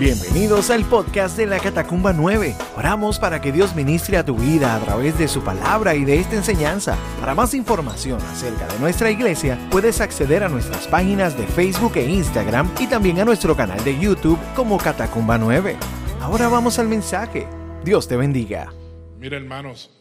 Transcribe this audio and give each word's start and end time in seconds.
Bienvenidos 0.00 0.70
al 0.70 0.84
podcast 0.84 1.36
de 1.36 1.46
la 1.46 1.60
Catacumba 1.60 2.12
9. 2.12 2.56
Oramos 2.76 3.20
para 3.20 3.40
que 3.40 3.52
Dios 3.52 3.76
ministre 3.76 4.16
a 4.16 4.24
tu 4.24 4.34
vida 4.34 4.74
a 4.74 4.80
través 4.80 5.16
de 5.16 5.28
su 5.28 5.44
palabra 5.44 5.94
y 5.94 6.04
de 6.04 6.18
esta 6.18 6.34
enseñanza. 6.34 6.98
Para 7.20 7.36
más 7.36 7.54
información 7.54 8.20
acerca 8.22 8.66
de 8.66 8.80
nuestra 8.80 9.12
iglesia, 9.12 9.56
puedes 9.70 10.00
acceder 10.00 10.42
a 10.42 10.48
nuestras 10.48 10.88
páginas 10.88 11.38
de 11.38 11.46
Facebook 11.46 11.92
e 11.94 12.10
Instagram 12.10 12.68
y 12.80 12.88
también 12.88 13.20
a 13.20 13.24
nuestro 13.24 13.54
canal 13.54 13.84
de 13.84 13.96
YouTube 13.96 14.38
como 14.56 14.78
Catacumba 14.78 15.38
9. 15.38 15.76
Ahora 16.20 16.48
vamos 16.48 16.80
al 16.80 16.88
mensaje. 16.88 17.46
Dios 17.84 18.08
te 18.08 18.16
bendiga. 18.16 18.72
Mira, 19.20 19.36
hermanos, 19.36 19.92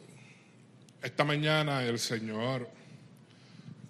esta 1.03 1.23
mañana 1.23 1.83
el 1.83 1.99
Señor 1.99 2.67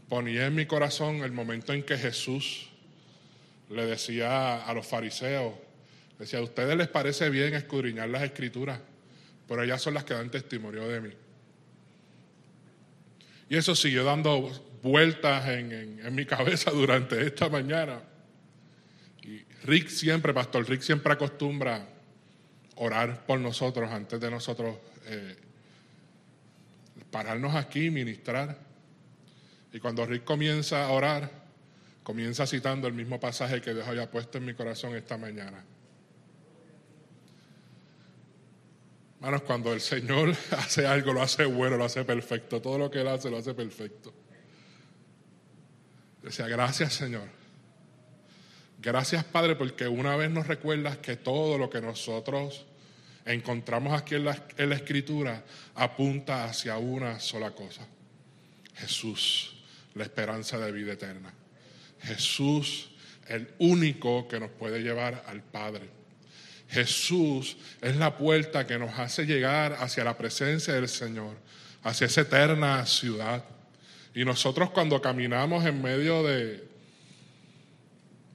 ponía 0.09 0.47
en 0.47 0.55
mi 0.55 0.65
corazón 0.65 1.23
el 1.23 1.31
momento 1.31 1.71
en 1.71 1.81
que 1.81 1.97
Jesús 1.97 2.69
le 3.69 3.85
decía 3.85 4.65
a 4.65 4.73
los 4.73 4.85
fariseos, 4.85 5.62
decía, 6.23 6.39
a 6.39 6.43
ustedes 6.43 6.75
les 6.77 6.87
parece 6.87 7.29
bien 7.29 7.53
escudriñar 7.53 8.09
las 8.09 8.23
escrituras, 8.23 8.79
pero 9.47 9.63
ellas 9.63 9.81
son 9.81 9.93
las 9.93 10.03
que 10.03 10.13
dan 10.13 10.29
testimonio 10.29 10.87
de 10.87 11.01
mí. 11.01 11.13
Y 13.49 13.57
eso 13.57 13.75
siguió 13.75 14.03
dando 14.03 14.49
vueltas 14.81 15.47
en, 15.47 16.15
mi 16.15 16.25
cabeza 16.27 16.71
durante 16.71 17.21
esta 17.25 17.49
mañana. 17.49 18.01
Y 19.21 19.43
Rick 19.65 19.89
siempre, 19.89 20.33
Pastor 20.33 20.67
Rick 20.67 20.81
siempre 20.81 21.13
acostumbra 21.13 21.87
orar 22.75 23.25
por 23.25 23.39
nosotros 23.39 23.91
antes 23.91 24.19
de 24.19 24.31
nosotros 24.31 24.77
eh, 25.05 25.35
pararnos 27.11 27.55
aquí, 27.55 27.89
ministrar. 27.89 28.57
Y 29.71 29.79
cuando 29.79 30.05
Rick 30.05 30.23
comienza 30.23 30.85
a 30.85 30.91
orar, 30.91 31.29
comienza 32.03 32.45
citando 32.45 32.87
el 32.87 32.93
mismo 32.93 33.19
pasaje 33.19 33.61
que 33.61 33.73
Dios 33.73 33.87
había 33.87 34.09
puesto 34.09 34.37
en 34.37 34.45
mi 34.45 34.53
corazón 34.53 34.95
esta 34.95 35.17
mañana. 35.17 35.63
Hermanos, 39.23 39.43
cuando 39.43 39.71
el 39.71 39.79
Señor 39.79 40.35
hace 40.51 40.85
algo, 40.85 41.13
lo 41.13 41.21
hace 41.21 41.45
bueno, 41.45 41.77
lo 41.77 41.85
hace 41.85 42.03
perfecto. 42.03 42.61
Todo 42.61 42.77
lo 42.77 42.91
que 42.91 42.99
Él 42.99 43.07
hace, 43.07 43.29
lo 43.29 43.37
hace 43.37 43.53
perfecto. 43.53 44.13
Decía, 46.21 46.45
gracias 46.49 46.95
Señor. 46.95 47.29
Gracias 48.81 49.23
Padre, 49.23 49.55
porque 49.55 49.87
una 49.87 50.17
vez 50.17 50.29
nos 50.29 50.45
recuerdas 50.45 50.97
que 50.97 51.15
todo 51.15 51.57
lo 51.57 51.69
que 51.69 51.79
nosotros 51.79 52.65
encontramos 53.23 53.93
aquí 53.97 54.15
en 54.15 54.25
la, 54.25 54.45
en 54.57 54.69
la, 54.69 54.75
Escritura 54.75 55.41
apunta 55.75 56.43
hacia 56.43 56.75
una 56.75 57.21
sola 57.21 57.51
cosa. 57.51 57.87
Jesús, 58.75 59.55
la 59.93 60.03
esperanza 60.03 60.57
de 60.57 60.69
vida 60.73 60.93
eterna. 60.93 61.33
Jesús, 62.01 62.89
el 63.29 63.53
único 63.59 64.27
que 64.27 64.41
nos 64.41 64.49
puede 64.49 64.81
llevar 64.81 65.23
al 65.27 65.43
Padre. 65.43 66.02
Jesús 66.73 67.55
es 67.81 67.95
la 67.97 68.17
puerta 68.17 68.65
que 68.65 68.79
nos 68.79 68.97
hace 68.97 69.25
llegar 69.25 69.77
hacia 69.79 70.03
la 70.03 70.17
presencia 70.17 70.73
del 70.73 70.89
Señor, 70.89 71.35
hacia 71.83 72.07
esa 72.07 72.21
eterna 72.21 72.83
ciudad. 72.87 73.45
Y 74.15 74.25
nosotros 74.25 74.71
cuando 74.71 74.99
caminamos 74.99 75.63
en 75.65 75.81
medio 75.83 76.23
de, 76.23 76.67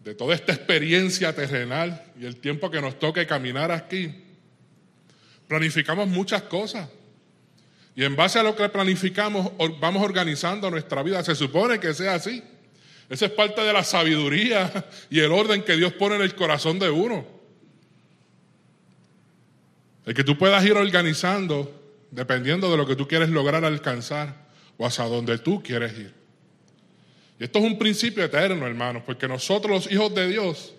de 0.04 0.14
toda 0.14 0.36
esta 0.36 0.52
experiencia 0.52 1.34
terrenal 1.34 2.04
y 2.20 2.26
el 2.26 2.36
tiempo 2.36 2.70
que 2.70 2.80
nos 2.80 2.98
toque 3.00 3.26
caminar 3.26 3.72
aquí, 3.72 4.14
planificamos 5.48 6.06
muchas 6.06 6.42
cosas. 6.42 6.88
Y 7.96 8.04
en 8.04 8.14
base 8.14 8.38
a 8.38 8.44
lo 8.44 8.54
que 8.54 8.68
planificamos, 8.68 9.50
vamos 9.80 10.04
organizando 10.04 10.70
nuestra 10.70 11.02
vida. 11.02 11.24
Se 11.24 11.34
supone 11.34 11.80
que 11.80 11.92
sea 11.92 12.14
así. 12.14 12.44
Esa 13.08 13.26
es 13.26 13.32
parte 13.32 13.62
de 13.62 13.72
la 13.72 13.82
sabiduría 13.82 14.86
y 15.10 15.18
el 15.18 15.32
orden 15.32 15.64
que 15.64 15.74
Dios 15.74 15.92
pone 15.94 16.14
en 16.14 16.22
el 16.22 16.36
corazón 16.36 16.78
de 16.78 16.90
uno. 16.90 17.37
El 20.08 20.14
que 20.14 20.24
tú 20.24 20.38
puedas 20.38 20.64
ir 20.64 20.72
organizando 20.72 21.70
dependiendo 22.10 22.70
de 22.70 22.78
lo 22.78 22.86
que 22.86 22.96
tú 22.96 23.06
quieres 23.06 23.28
lograr 23.28 23.62
alcanzar 23.66 24.48
o 24.78 24.86
hacia 24.86 25.04
donde 25.04 25.36
tú 25.36 25.62
quieres 25.62 25.92
ir. 25.98 26.14
Y 27.38 27.44
esto 27.44 27.58
es 27.58 27.66
un 27.66 27.78
principio 27.78 28.24
eterno, 28.24 28.66
hermanos, 28.66 29.02
porque 29.04 29.28
nosotros 29.28 29.84
los 29.84 29.92
hijos 29.92 30.14
de 30.14 30.28
Dios, 30.28 30.72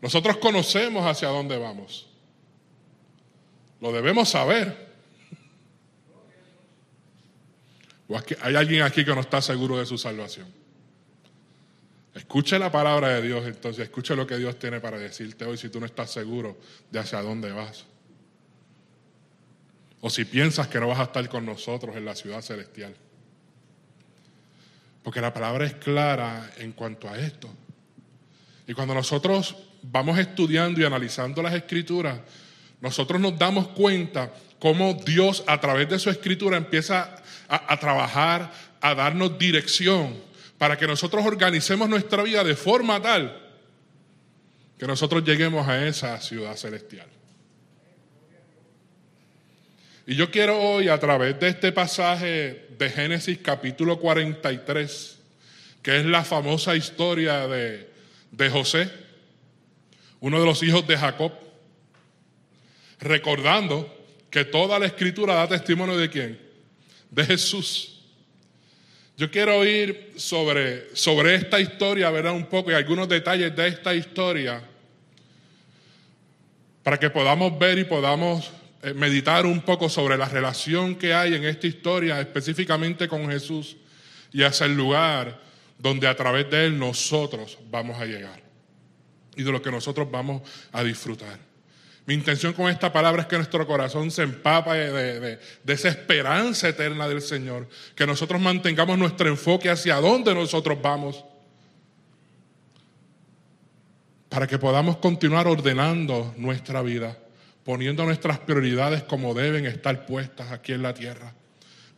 nosotros 0.00 0.36
conocemos 0.36 1.04
hacia 1.04 1.26
dónde 1.30 1.58
vamos. 1.58 2.08
Lo 3.80 3.90
debemos 3.90 4.28
saber. 4.28 4.86
¿O 8.06 8.16
hay 8.40 8.54
alguien 8.54 8.82
aquí 8.82 9.04
que 9.04 9.16
no 9.16 9.20
está 9.20 9.42
seguro 9.42 9.78
de 9.78 9.84
su 9.84 9.98
salvación? 9.98 10.46
Escuche 12.14 12.56
la 12.56 12.70
palabra 12.70 13.08
de 13.08 13.22
Dios, 13.22 13.44
entonces, 13.48 13.82
escuche 13.82 14.14
lo 14.14 14.28
que 14.28 14.36
Dios 14.36 14.60
tiene 14.60 14.78
para 14.78 14.96
decirte 14.96 15.44
hoy 15.44 15.58
si 15.58 15.70
tú 15.70 15.80
no 15.80 15.86
estás 15.86 16.12
seguro 16.12 16.56
de 16.88 17.00
hacia 17.00 17.20
dónde 17.20 17.50
vas. 17.50 17.87
O 20.00 20.10
si 20.10 20.24
piensas 20.24 20.68
que 20.68 20.78
no 20.78 20.88
vas 20.88 21.00
a 21.00 21.04
estar 21.04 21.28
con 21.28 21.44
nosotros 21.44 21.96
en 21.96 22.04
la 22.04 22.14
ciudad 22.14 22.40
celestial. 22.40 22.94
Porque 25.02 25.20
la 25.20 25.32
palabra 25.32 25.66
es 25.66 25.74
clara 25.74 26.50
en 26.58 26.72
cuanto 26.72 27.08
a 27.08 27.18
esto. 27.18 27.48
Y 28.66 28.74
cuando 28.74 28.94
nosotros 28.94 29.56
vamos 29.82 30.18
estudiando 30.18 30.80
y 30.80 30.84
analizando 30.84 31.42
las 31.42 31.54
escrituras, 31.54 32.20
nosotros 32.80 33.20
nos 33.20 33.38
damos 33.38 33.68
cuenta 33.68 34.32
cómo 34.58 34.94
Dios 34.94 35.42
a 35.46 35.60
través 35.60 35.88
de 35.88 35.98
su 35.98 36.10
escritura 36.10 36.56
empieza 36.56 37.16
a, 37.48 37.72
a, 37.72 37.80
trabajar, 37.80 38.52
a 38.80 38.94
darnos 38.94 39.38
dirección 39.38 40.14
para 40.58 40.76
que 40.76 40.86
nosotros 40.86 41.24
organicemos 41.24 41.88
nuestra 41.88 42.22
vida 42.22 42.44
de 42.44 42.54
forma 42.54 43.00
tal 43.00 43.48
que 44.78 44.86
nosotros 44.86 45.24
lleguemos 45.24 45.66
a 45.66 45.86
esa 45.86 46.20
ciudad 46.20 46.56
celestial. 46.56 47.08
Y 50.08 50.14
yo 50.14 50.30
quiero 50.30 50.58
hoy, 50.58 50.88
a 50.88 50.98
través 50.98 51.38
de 51.38 51.48
este 51.48 51.70
pasaje 51.70 52.66
de 52.78 52.88
Génesis 52.88 53.40
capítulo 53.42 54.00
43, 54.00 55.18
que 55.82 55.98
es 55.98 56.06
la 56.06 56.24
famosa 56.24 56.74
historia 56.74 57.46
de, 57.46 57.90
de 58.30 58.48
José, 58.48 58.90
uno 60.20 60.40
de 60.40 60.46
los 60.46 60.62
hijos 60.62 60.86
de 60.86 60.96
Jacob, 60.96 61.30
recordando 63.00 63.94
que 64.30 64.46
toda 64.46 64.78
la 64.78 64.86
escritura 64.86 65.34
da 65.34 65.46
testimonio 65.46 65.98
de 65.98 66.08
quién? 66.08 66.40
De 67.10 67.26
Jesús. 67.26 68.00
Yo 69.18 69.30
quiero 69.30 69.62
ir 69.62 70.14
sobre, 70.16 70.96
sobre 70.96 71.34
esta 71.34 71.60
historia, 71.60 72.08
ver 72.08 72.28
un 72.28 72.46
poco 72.46 72.70
y 72.70 72.74
algunos 72.74 73.10
detalles 73.10 73.54
de 73.54 73.68
esta 73.68 73.94
historia 73.94 74.62
para 76.82 76.98
que 76.98 77.10
podamos 77.10 77.58
ver 77.58 77.78
y 77.78 77.84
podamos 77.84 78.50
meditar 78.94 79.44
un 79.44 79.60
poco 79.62 79.88
sobre 79.88 80.16
la 80.16 80.28
relación 80.28 80.94
que 80.96 81.12
hay 81.12 81.34
en 81.34 81.44
esta 81.44 81.66
historia, 81.66 82.20
específicamente 82.20 83.08
con 83.08 83.28
Jesús, 83.28 83.76
y 84.32 84.42
hacia 84.42 84.66
el 84.66 84.76
lugar 84.76 85.40
donde 85.78 86.06
a 86.06 86.16
través 86.16 86.50
de 86.50 86.66
Él 86.66 86.78
nosotros 86.78 87.58
vamos 87.70 88.00
a 88.00 88.04
llegar 88.04 88.40
y 89.36 89.42
de 89.42 89.52
lo 89.52 89.62
que 89.62 89.70
nosotros 89.70 90.10
vamos 90.10 90.42
a 90.72 90.82
disfrutar. 90.82 91.38
Mi 92.06 92.14
intención 92.14 92.52
con 92.54 92.70
esta 92.70 92.92
palabra 92.92 93.22
es 93.22 93.28
que 93.28 93.36
nuestro 93.36 93.66
corazón 93.66 94.10
se 94.10 94.22
empapa 94.22 94.74
de, 94.74 95.20
de, 95.20 95.38
de, 95.62 95.72
esa 95.72 95.88
esperanza 95.88 96.68
eterna 96.68 97.06
del 97.06 97.20
Señor, 97.20 97.68
que 97.94 98.06
nosotros 98.06 98.40
mantengamos 98.40 98.96
nuestro 98.96 99.28
enfoque 99.28 99.68
hacia 99.68 99.96
dónde 99.96 100.34
nosotros 100.34 100.78
vamos, 100.80 101.24
para 104.28 104.46
que 104.46 104.58
podamos 104.58 104.96
continuar 104.96 105.46
ordenando 105.46 106.34
nuestra 106.36 106.80
vida 106.82 107.18
poniendo 107.68 108.02
nuestras 108.06 108.38
prioridades 108.38 109.02
como 109.02 109.34
deben 109.34 109.66
estar 109.66 110.06
puestas 110.06 110.52
aquí 110.52 110.72
en 110.72 110.80
la 110.80 110.94
tierra. 110.94 111.34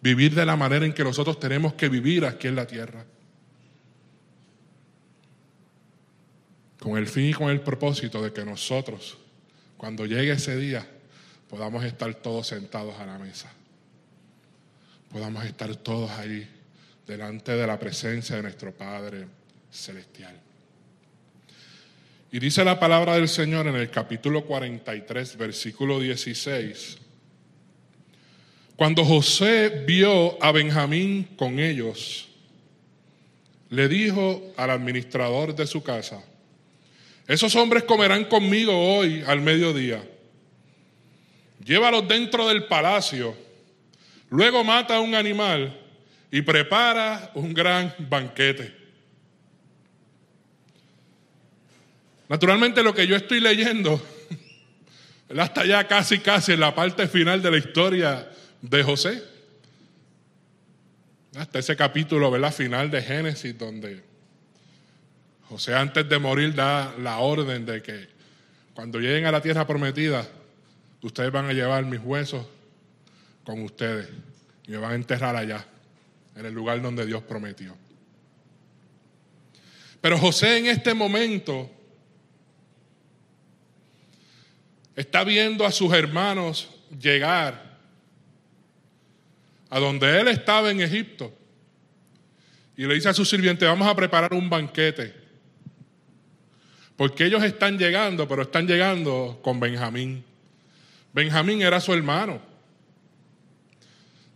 Vivir 0.01 0.35
de 0.35 0.45
la 0.45 0.57
manera 0.57 0.85
en 0.85 0.93
que 0.93 1.05
nosotros 1.05 1.39
tenemos 1.39 1.75
que 1.75 1.89
vivir 1.89 2.25
aquí 2.25 2.49
en 2.49 2.57
la 2.57 2.67
tierra. 2.67 3.05
Con 6.81 6.99
el 6.99 7.07
fin 7.07 7.27
y 7.27 7.33
con 7.33 7.51
el 7.51 7.61
propósito 7.61 8.21
de 8.21 8.33
que 8.33 8.45
nosotros, 8.45 9.17
cuando 9.77 10.07
llegue 10.07 10.33
ese 10.33 10.57
día, 10.57 10.85
podamos 11.49 11.85
estar 11.85 12.13
todos 12.17 12.49
sentados 12.49 12.99
a 12.99 13.07
la 13.07 13.17
mesa. 13.21 13.53
Podamos 15.09 15.45
estar 15.45 15.73
todos 15.77 16.11
ahí 16.11 16.49
delante 17.07 17.53
de 17.53 17.65
la 17.69 17.79
presencia 17.79 18.35
de 18.35 18.43
nuestro 18.43 18.73
Padre 18.73 19.25
Celestial. 19.71 20.50
Y 22.33 22.39
dice 22.39 22.65
la 22.65 22.79
palabra 22.79 23.15
del 23.15 23.29
Señor 23.29 23.67
en 23.67 23.75
el 23.75 23.91
capítulo 23.91 24.45
43, 24.45 25.37
versículo 25.37 25.99
16. 25.99 26.99
Cuando 28.77 29.05
José 29.05 29.83
vio 29.85 30.41
a 30.41 30.53
Benjamín 30.53 31.25
con 31.37 31.59
ellos, 31.59 32.29
le 33.69 33.89
dijo 33.89 34.53
al 34.57 34.71
administrador 34.71 35.57
de 35.57 35.67
su 35.67 35.83
casa, 35.83 36.23
esos 37.27 37.57
hombres 37.57 37.83
comerán 37.83 38.25
conmigo 38.25 38.73
hoy 38.97 39.25
al 39.27 39.41
mediodía. 39.41 40.01
Llévalos 41.65 42.07
dentro 42.07 42.47
del 42.47 42.67
palacio, 42.67 43.37
luego 44.29 44.63
mata 44.63 44.97
a 44.97 45.01
un 45.01 45.17
animal 45.17 45.77
y 46.31 46.43
prepara 46.43 47.33
un 47.35 47.53
gran 47.53 47.93
banquete. 47.99 48.80
Naturalmente 52.31 52.85
lo 52.85 52.95
que 52.95 53.09
yo 53.09 53.17
estoy 53.17 53.41
leyendo, 53.41 54.01
hasta 55.37 55.67
ya 55.67 55.89
casi 55.89 56.21
casi 56.21 56.53
en 56.53 56.61
la 56.61 56.73
parte 56.73 57.09
final 57.09 57.43
de 57.43 57.51
la 57.51 57.57
historia 57.57 58.31
de 58.63 58.85
José. 58.85 59.21
Hasta 61.35 61.59
ese 61.59 61.75
capítulo, 61.75 62.31
¿verdad? 62.31 62.55
Final 62.55 62.89
de 62.89 63.03
Génesis, 63.03 63.59
donde 63.59 64.05
José 65.49 65.75
antes 65.75 66.09
de 66.09 66.21
morir 66.21 66.55
da 66.55 66.95
la 67.01 67.19
orden 67.19 67.67
de 67.67 67.83
que 67.83 68.07
cuando 68.75 69.01
lleguen 69.01 69.27
a 69.27 69.33
la 69.33 69.43
tierra 69.43 69.67
prometida, 69.67 70.25
ustedes 71.03 71.33
van 71.33 71.47
a 71.47 71.53
llevar 71.53 71.85
mis 71.85 71.99
huesos 72.01 72.47
con 73.43 73.61
ustedes 73.63 74.09
y 74.69 74.71
me 74.71 74.77
van 74.77 74.93
a 74.93 74.95
enterrar 74.95 75.35
allá, 75.35 75.67
en 76.37 76.47
el 76.47 76.55
lugar 76.55 76.81
donde 76.81 77.05
Dios 77.07 77.25
prometió. 77.25 77.77
Pero 80.01 80.17
José 80.17 80.59
en 80.59 80.67
este 80.67 80.95
momento 80.95 81.79
está 84.97 85.25
viendo 85.25 85.65
a 85.65 85.73
sus 85.73 85.93
hermanos 85.93 86.69
llegar 86.99 87.79
a 89.71 89.79
donde 89.79 90.21
él 90.21 90.29
estaba 90.29 90.71
en 90.71 90.81
Egipto. 90.81 91.33
Y 92.77 92.87
le 92.87 92.95
dice 92.95 93.09
a 93.09 93.15
su 93.15 93.25
sirviente, 93.25 93.65
vamos 93.65 93.87
a 93.87 93.95
preparar 93.95 94.35
un 94.35 94.51
banquete. 94.51 95.15
Porque 96.97 97.25
ellos 97.25 97.43
están 97.43 97.79
llegando, 97.79 98.27
pero 98.27 98.43
están 98.43 98.67
llegando 98.67 99.39
con 99.43 99.61
Benjamín. 99.61 100.25
Benjamín 101.13 101.63
era 101.63 101.81
su 101.81 101.93
hermano. 101.93 102.41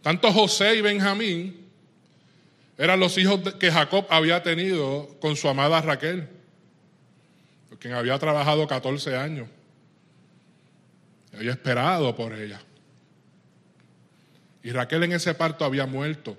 Tanto 0.03 0.33
José 0.33 0.77
y 0.77 0.81
Benjamín 0.83 1.65
eran 2.77 3.01
los 3.01 3.17
hijos 3.19 3.41
que 3.55 3.71
Jacob 3.71 4.07
había 4.11 4.43
tenido 4.43 5.17
con 5.21 5.37
su 5.37 5.49
amada 5.49 5.81
Raquel, 5.81 6.29
quien 7.79 7.95
había 7.95 8.19
trabajado 8.19 8.67
14 8.67 9.17
años. 9.17 9.49
Había 11.37 11.53
esperado 11.53 12.15
por 12.15 12.33
ella. 12.35 12.61
Y 14.63 14.71
Raquel 14.71 15.05
en 15.05 15.13
ese 15.13 15.35
parto 15.35 15.65
había 15.65 15.87
muerto. 15.87 16.37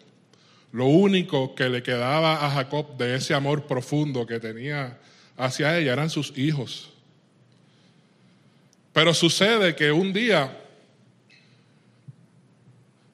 Lo 0.72 0.86
único 0.86 1.56
que 1.56 1.70
le 1.70 1.84
quedaba 1.84 2.46
a 2.46 2.50
Jacob 2.52 2.98
de 2.98 3.16
ese 3.16 3.34
amor 3.34 3.66
profundo 3.68 4.26
que 4.26 4.40
tenía 4.40 4.98
hacia 5.38 5.78
ella 5.78 5.94
eran 5.94 6.10
sus 6.10 6.38
hijos. 6.38 6.92
Pero 8.94 9.14
sucede 9.14 9.76
que 9.76 9.92
un 9.92 10.14
día 10.14 10.58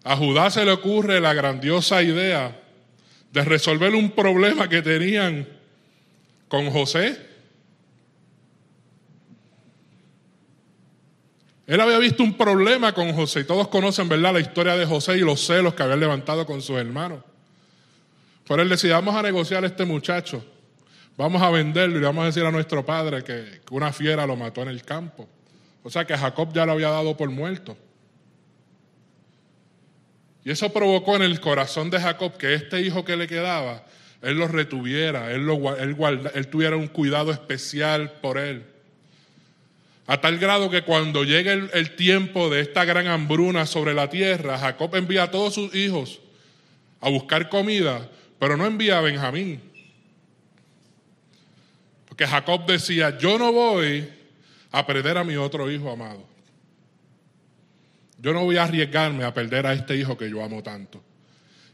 a 0.04 0.16
Judá 0.16 0.50
se 0.50 0.66
le 0.66 0.72
ocurre 0.72 1.20
la 1.20 1.34
grandiosa 1.34 2.02
idea 2.02 2.60
de 3.32 3.46
resolver 3.46 3.94
un 3.96 4.12
problema 4.12 4.68
que 4.68 4.82
tenían 4.82 5.48
con 6.48 6.70
José. 6.70 7.31
Él 11.72 11.80
había 11.80 12.00
visto 12.00 12.22
un 12.22 12.34
problema 12.34 12.94
con 12.94 13.14
José 13.14 13.40
y 13.40 13.44
todos 13.46 13.70
conocen, 13.70 14.10
¿verdad?, 14.10 14.34
la 14.34 14.42
historia 14.42 14.76
de 14.76 14.86
José 14.86 15.18
y 15.18 15.22
los 15.22 15.40
celos 15.40 15.74
que 15.74 15.82
había 15.82 15.96
levantado 15.96 16.46
con 16.46 16.62
sus 16.62 16.78
hermanos. 16.78 17.24
Pero 18.46 18.62
él 18.62 18.68
decía, 18.68 18.96
vamos 18.96 19.16
a 19.16 19.22
negociar 19.22 19.64
a 19.64 19.68
este 19.68 19.86
muchacho, 19.86 20.44
vamos 21.16 21.42
a 21.42 21.50
venderlo 21.50 21.98
y 21.98 22.02
vamos 22.02 22.24
a 22.24 22.26
decir 22.26 22.44
a 22.44 22.52
nuestro 22.52 22.86
padre 22.86 23.24
que, 23.24 23.62
que 23.66 23.74
una 23.74 23.94
fiera 23.94 24.28
lo 24.28 24.36
mató 24.36 24.62
en 24.64 24.68
el 24.68 24.84
campo. 24.84 25.30
O 25.82 25.90
sea 25.90 26.04
que 26.04 26.18
Jacob 26.18 26.52
ya 26.52 26.66
lo 26.66 26.74
había 26.74 26.90
dado 26.90 27.16
por 27.16 27.30
muerto. 27.30 27.78
Y 30.44 30.52
eso 30.52 30.74
provocó 30.74 31.16
en 31.16 31.22
el 31.22 31.40
corazón 31.40 31.90
de 31.90 32.02
Jacob 32.02 32.36
que 32.36 32.54
este 32.54 32.82
hijo 32.82 33.06
que 33.06 33.16
le 33.16 33.30
quedaba, 33.30 33.86
él 34.22 34.38
lo 34.38 34.50
retuviera, 34.50 35.32
él, 35.32 35.46
lo, 35.46 35.74
él, 35.78 36.48
tuviera 36.48 36.76
un 36.76 36.90
cuidado 36.90 37.32
especial 37.32 38.12
por 38.22 38.38
él. 38.38 38.66
A 40.08 40.20
tal 40.20 40.40
grado 40.40 40.70
que 40.70 40.82
cuando 40.82 41.24
llegue 41.24 41.54
el, 41.54 41.70
el, 41.74 41.96
tiempo 41.96 42.50
de 42.50 42.62
esta 42.62 42.86
gran 42.86 43.08
hambruna 43.08 43.66
sobre 43.66 43.94
la 43.94 44.10
tierra, 44.10 44.58
Jacob 44.58 44.96
envía 44.96 45.24
a 45.24 45.32
todos 45.32 45.54
sus 45.54 45.74
hijos 45.76 46.20
a 47.00 47.10
buscar 47.10 47.50
comida, 47.50 48.10
pero 48.40 48.58
no 48.58 48.66
envía 48.66 48.98
a 48.98 49.02
Benjamín. 49.02 49.62
Porque 52.08 52.28
Jacob 52.28 52.66
decía, 52.66 53.18
yo 53.18 53.38
no 53.38 53.54
voy 53.54 54.08
a 54.72 54.86
perder 54.86 55.18
a 55.18 55.24
mi 55.24 55.36
otro 55.36 55.70
hijo 55.72 55.92
amado. 55.92 56.26
Yo 58.18 58.34
no 58.34 58.44
voy 58.44 58.58
a 58.58 58.64
arriesgarme 58.64 59.24
a 59.24 59.34
perder 59.34 59.66
a 59.66 59.74
este 59.74 59.98
hijo 59.98 60.18
que 60.18 60.30
yo 60.30 60.44
amo 60.44 60.62
tanto. 60.62 61.02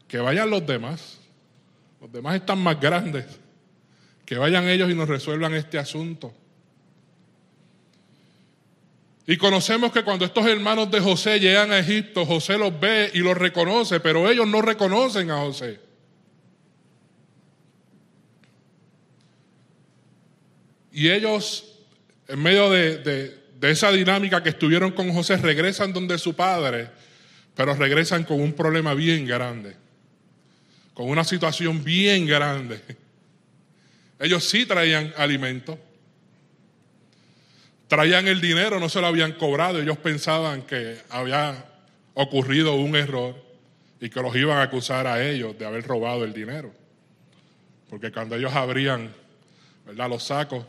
Que 0.08 0.18
vayan 0.20 0.50
los 0.50 0.66
demás. 0.66 1.20
Los 2.00 2.12
demás 2.12 2.36
están 2.36 2.60
más 2.60 2.80
grandes. 2.80 3.26
Que 4.26 4.38
vayan 4.38 4.68
ellos 4.70 4.90
y 4.90 4.96
nos 4.96 5.10
resuelvan 5.10 5.54
este 5.56 5.78
asunto. 5.78 6.34
Y 9.30 9.36
conocemos 9.36 9.92
que 9.92 10.04
cuando 10.04 10.24
estos 10.24 10.46
hermanos 10.46 10.90
de 10.90 11.02
José 11.02 11.38
llegan 11.38 11.74
a 11.74 11.80
Egipto, 11.80 12.26
José 12.26 12.58
los 12.58 12.80
ve 12.80 13.12
y 13.14 13.20
los 13.20 13.38
reconoce, 13.38 14.00
pero 14.00 14.30
ellos 14.30 14.48
no 14.48 14.62
reconocen 14.62 15.30
a 15.32 15.40
José. 15.40 15.82
Y 20.94 21.10
ellos, 21.10 21.78
en 22.30 22.42
medio 22.42 22.70
de, 22.72 23.00
de 23.00 23.70
esa 23.72 23.92
dinámica 23.92 24.42
que 24.42 24.50
estuvieron 24.50 24.92
con 24.92 25.12
José, 25.14 25.36
regresan 25.36 25.92
donde 25.92 26.18
su 26.18 26.34
padre, 26.34 26.90
pero 27.54 27.76
regresan 27.76 28.24
con 28.24 28.40
un 28.40 28.54
problema 28.54 28.94
bien 28.94 29.26
grande, 29.26 29.76
con 30.94 31.10
una 31.10 31.26
situación 31.26 31.84
bien 31.84 32.26
grande. 32.26 32.82
Ellos 34.22 34.46
sí 34.46 34.66
traían 34.66 35.14
alimento, 35.18 35.78
traían 37.88 38.28
el 38.28 38.42
dinero, 38.42 38.80
no 38.80 38.90
se 38.90 39.02
lo 39.02 39.08
habían 39.08 39.34
cobrado, 39.34 39.82
ellos 39.82 39.98
pensaban 39.98 40.64
que 40.64 41.02
había 41.10 41.66
ocurrido 42.14 42.76
un 42.76 42.96
error 42.96 43.36
y 44.00 44.10
que 44.10 44.22
los 44.22 44.36
iban 44.36 44.58
a 44.58 44.64
acusar 44.64 45.08
a 45.08 45.24
ellos 45.24 45.58
de 45.58 45.66
haber 45.66 45.86
robado 45.86 46.24
el 46.24 46.34
dinero. 46.34 46.72
Porque 47.90 48.12
cuando 48.12 48.36
ellos 48.36 48.54
abrían 48.54 49.14
¿verdad? 49.86 50.10
los 50.10 50.24
sacos, 50.24 50.66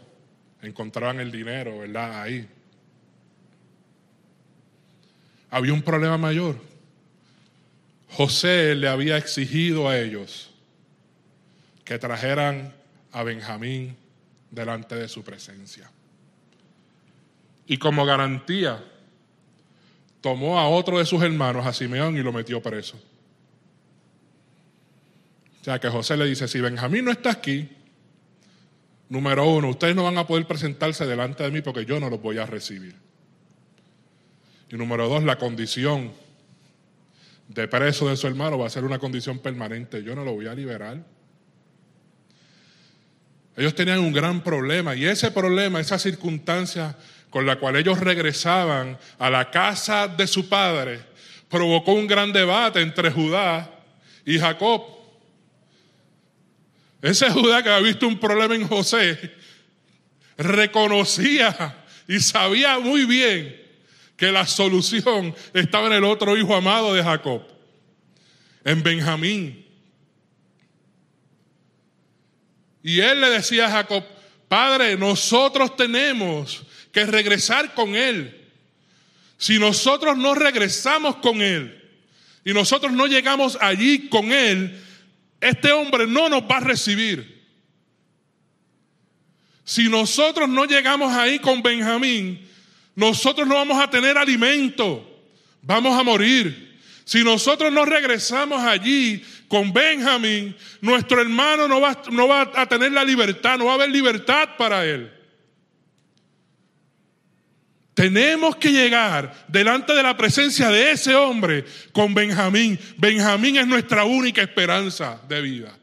encontraban 0.62 1.20
el 1.20 1.30
dinero 1.30 1.78
¿verdad? 1.78 2.22
ahí 2.22 2.48
había 5.50 5.72
un 5.72 5.82
problema 5.82 6.18
mayor. 6.18 6.56
José 8.10 8.74
le 8.74 8.88
había 8.88 9.16
exigido 9.16 9.88
a 9.88 9.98
ellos 9.98 10.50
que 11.84 11.98
trajeran 11.98 12.74
a 13.12 13.22
Benjamín 13.22 13.96
delante 14.50 14.94
de 14.94 15.08
su 15.08 15.22
presencia. 15.22 15.90
Y 17.68 17.76
como 17.76 18.04
garantía, 18.06 18.82
tomó 20.20 20.58
a 20.58 20.68
otro 20.68 20.98
de 20.98 21.04
sus 21.04 21.22
hermanos, 21.22 21.66
a 21.66 21.72
Simeón, 21.72 22.16
y 22.16 22.22
lo 22.22 22.32
metió 22.32 22.60
preso. 22.62 22.98
O 25.60 25.64
sea 25.64 25.78
que 25.78 25.88
José 25.88 26.16
le 26.16 26.24
dice, 26.24 26.48
si 26.48 26.60
Benjamín 26.60 27.04
no 27.04 27.10
está 27.10 27.30
aquí, 27.30 27.68
número 29.10 29.46
uno, 29.46 29.68
ustedes 29.68 29.94
no 29.94 30.04
van 30.04 30.16
a 30.16 30.26
poder 30.26 30.46
presentarse 30.46 31.06
delante 31.06 31.44
de 31.44 31.50
mí 31.50 31.60
porque 31.60 31.84
yo 31.84 32.00
no 32.00 32.08
los 32.08 32.22
voy 32.22 32.38
a 32.38 32.46
recibir. 32.46 32.94
Y 34.70 34.76
número 34.76 35.06
dos, 35.06 35.22
la 35.24 35.36
condición 35.36 36.12
de 37.48 37.68
preso 37.68 38.08
de 38.08 38.16
su 38.16 38.26
hermano 38.26 38.58
va 38.58 38.66
a 38.66 38.70
ser 38.70 38.84
una 38.84 38.98
condición 38.98 39.40
permanente. 39.40 40.02
Yo 40.02 40.14
no 40.14 40.24
lo 40.24 40.32
voy 40.32 40.46
a 40.46 40.54
liberar. 40.54 41.04
Ellos 43.56 43.74
tenían 43.74 43.98
un 43.98 44.12
gran 44.12 44.42
problema 44.42 44.94
y 44.94 45.04
ese 45.04 45.30
problema, 45.30 45.80
esa 45.80 45.98
circunstancia 45.98 46.96
con 47.30 47.46
la 47.46 47.56
cual 47.56 47.76
ellos 47.76 48.00
regresaban 48.00 48.98
a 49.18 49.30
la 49.30 49.50
casa 49.50 50.08
de 50.08 50.26
su 50.26 50.48
padre, 50.48 51.00
provocó 51.48 51.92
un 51.92 52.06
gran 52.06 52.32
debate 52.32 52.80
entre 52.80 53.10
Judá 53.10 53.70
y 54.24 54.38
Jacob. 54.38 54.82
Ese 57.02 57.30
Judá 57.30 57.62
que 57.62 57.70
había 57.70 57.88
visto 57.88 58.06
un 58.06 58.18
problema 58.18 58.54
en 58.54 58.66
José, 58.66 59.34
reconocía 60.36 61.84
y 62.06 62.20
sabía 62.20 62.78
muy 62.78 63.04
bien 63.04 63.60
que 64.16 64.32
la 64.32 64.46
solución 64.46 65.34
estaba 65.52 65.86
en 65.88 65.94
el 65.94 66.04
otro 66.04 66.36
hijo 66.36 66.54
amado 66.54 66.94
de 66.94 67.02
Jacob, 67.02 67.42
en 68.64 68.82
Benjamín. 68.82 69.64
Y 72.82 73.00
él 73.00 73.20
le 73.20 73.30
decía 73.30 73.66
a 73.66 73.70
Jacob, 73.70 74.04
Padre, 74.48 74.96
nosotros 74.96 75.76
tenemos 75.76 76.64
que 76.98 77.10
regresar 77.12 77.74
con 77.74 77.94
él. 77.94 78.34
Si 79.36 79.58
nosotros 79.58 80.16
no 80.16 80.34
regresamos 80.34 81.16
con 81.16 81.40
él 81.40 81.80
y 82.44 82.52
nosotros 82.52 82.92
no 82.92 83.06
llegamos 83.06 83.56
allí 83.60 84.08
con 84.08 84.32
él, 84.32 84.80
este 85.40 85.70
hombre 85.70 86.06
no 86.06 86.28
nos 86.28 86.42
va 86.42 86.56
a 86.56 86.60
recibir. 86.60 87.38
Si 89.64 89.88
nosotros 89.88 90.48
no 90.48 90.64
llegamos 90.64 91.12
ahí 91.12 91.38
con 91.38 91.62
Benjamín, 91.62 92.44
nosotros 92.96 93.46
no 93.46 93.54
vamos 93.54 93.80
a 93.80 93.88
tener 93.88 94.18
alimento, 94.18 95.22
vamos 95.62 95.98
a 95.98 96.02
morir. 96.02 96.80
Si 97.04 97.22
nosotros 97.22 97.72
no 97.72 97.84
regresamos 97.84 98.60
allí 98.62 99.22
con 99.46 99.72
Benjamín, 99.72 100.56
nuestro 100.80 101.20
hermano 101.20 101.68
no 101.68 101.80
va, 101.80 102.02
no 102.10 102.26
va 102.26 102.50
a 102.54 102.66
tener 102.66 102.92
la 102.92 103.04
libertad, 103.04 103.56
no 103.56 103.66
va 103.66 103.72
a 103.72 103.74
haber 103.76 103.90
libertad 103.90 104.56
para 104.58 104.84
él. 104.84 105.17
Tenemos 107.98 108.54
que 108.54 108.70
llegar 108.70 109.46
delante 109.48 109.92
de 109.92 110.04
la 110.04 110.16
presencia 110.16 110.70
de 110.70 110.92
ese 110.92 111.16
hombre 111.16 111.64
con 111.90 112.14
Benjamín. 112.14 112.78
Benjamín 112.96 113.56
es 113.56 113.66
nuestra 113.66 114.04
única 114.04 114.40
esperanza 114.40 115.20
de 115.28 115.40
vida. 115.42 115.76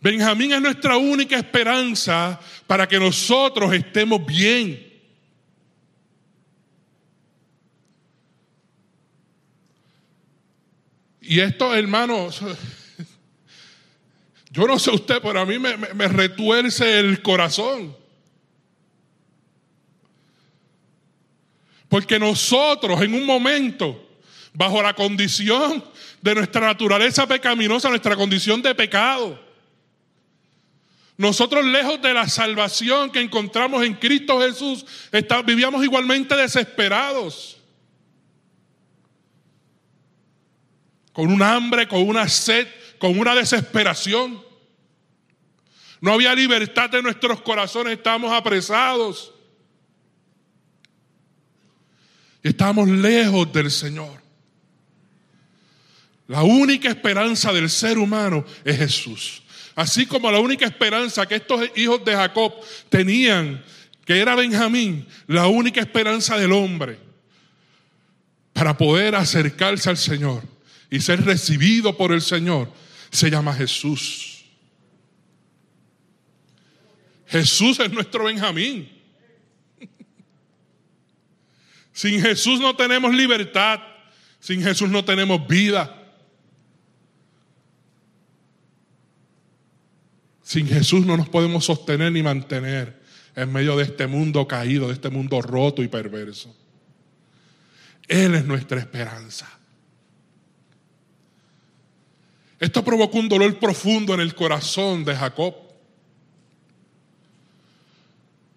Benjamín 0.00 0.54
es 0.54 0.62
nuestra 0.62 0.96
única 0.96 1.36
esperanza 1.36 2.40
para 2.66 2.88
que 2.88 2.98
nosotros 2.98 3.74
estemos 3.74 4.24
bien. 4.24 4.90
Y 11.20 11.40
esto, 11.40 11.74
hermanos, 11.74 12.40
yo 14.50 14.66
no 14.66 14.78
sé 14.78 14.90
usted, 14.92 15.20
pero 15.20 15.40
a 15.40 15.44
mí 15.44 15.58
me, 15.58 15.76
me 15.76 16.08
retuerce 16.08 17.00
el 17.00 17.20
corazón. 17.20 17.97
Porque 21.88 22.18
nosotros 22.18 23.00
en 23.00 23.14
un 23.14 23.24
momento, 23.24 24.08
bajo 24.52 24.82
la 24.82 24.94
condición 24.94 25.84
de 26.20 26.34
nuestra 26.34 26.66
naturaleza 26.66 27.26
pecaminosa, 27.26 27.88
nuestra 27.88 28.16
condición 28.16 28.60
de 28.60 28.74
pecado, 28.74 29.48
nosotros 31.18 31.64
lejos 31.64 32.00
de 32.00 32.14
la 32.14 32.28
salvación 32.28 33.10
que 33.10 33.20
encontramos 33.20 33.84
en 33.84 33.94
Cristo 33.94 34.40
Jesús, 34.40 34.86
vivíamos 35.44 35.82
igualmente 35.82 36.36
desesperados. 36.36 37.56
Con 41.12 41.32
un 41.32 41.42
hambre, 41.42 41.88
con 41.88 42.08
una 42.08 42.28
sed, 42.28 42.68
con 42.98 43.18
una 43.18 43.34
desesperación. 43.34 44.40
No 46.00 46.12
había 46.12 46.32
libertad 46.36 46.94
en 46.94 47.02
nuestros 47.02 47.40
corazones, 47.40 47.94
estábamos 47.94 48.32
apresados. 48.32 49.32
Y 52.42 52.48
estábamos 52.48 52.88
lejos 52.88 53.52
del 53.52 53.70
Señor. 53.70 54.22
La 56.28 56.42
única 56.42 56.88
esperanza 56.88 57.52
del 57.52 57.70
ser 57.70 57.98
humano 57.98 58.44
es 58.64 58.76
Jesús. 58.76 59.42
Así 59.74 60.06
como 60.06 60.30
la 60.30 60.40
única 60.40 60.66
esperanza 60.66 61.26
que 61.26 61.36
estos 61.36 61.70
hijos 61.76 62.04
de 62.04 62.14
Jacob 62.14 62.52
tenían, 62.88 63.64
que 64.04 64.18
era 64.18 64.34
Benjamín, 64.34 65.06
la 65.26 65.46
única 65.46 65.80
esperanza 65.80 66.36
del 66.36 66.52
hombre 66.52 66.98
para 68.52 68.76
poder 68.76 69.14
acercarse 69.14 69.88
al 69.88 69.96
Señor 69.96 70.42
y 70.90 71.00
ser 71.00 71.24
recibido 71.24 71.96
por 71.96 72.12
el 72.12 72.20
Señor, 72.20 72.72
se 73.10 73.30
llama 73.30 73.54
Jesús. 73.54 74.44
Jesús 77.28 77.78
es 77.78 77.92
nuestro 77.92 78.24
Benjamín. 78.24 78.97
Sin 81.98 82.20
Jesús 82.22 82.60
no 82.60 82.76
tenemos 82.76 83.12
libertad, 83.12 83.80
sin 84.38 84.62
Jesús 84.62 84.88
no 84.88 85.04
tenemos 85.04 85.48
vida. 85.48 86.00
Sin 90.44 90.68
Jesús 90.68 91.04
no 91.04 91.16
nos 91.16 91.28
podemos 91.28 91.64
sostener 91.64 92.12
ni 92.12 92.22
mantener 92.22 93.02
en 93.34 93.52
medio 93.52 93.76
de 93.76 93.82
este 93.82 94.06
mundo 94.06 94.46
caído, 94.46 94.86
de 94.86 94.92
este 94.92 95.08
mundo 95.08 95.42
roto 95.42 95.82
y 95.82 95.88
perverso. 95.88 96.54
Él 98.06 98.36
es 98.36 98.44
nuestra 98.44 98.78
esperanza. 98.78 99.48
Esto 102.60 102.84
provocó 102.84 103.18
un 103.18 103.28
dolor 103.28 103.58
profundo 103.58 104.14
en 104.14 104.20
el 104.20 104.36
corazón 104.36 105.04
de 105.04 105.16
Jacob. 105.16 105.52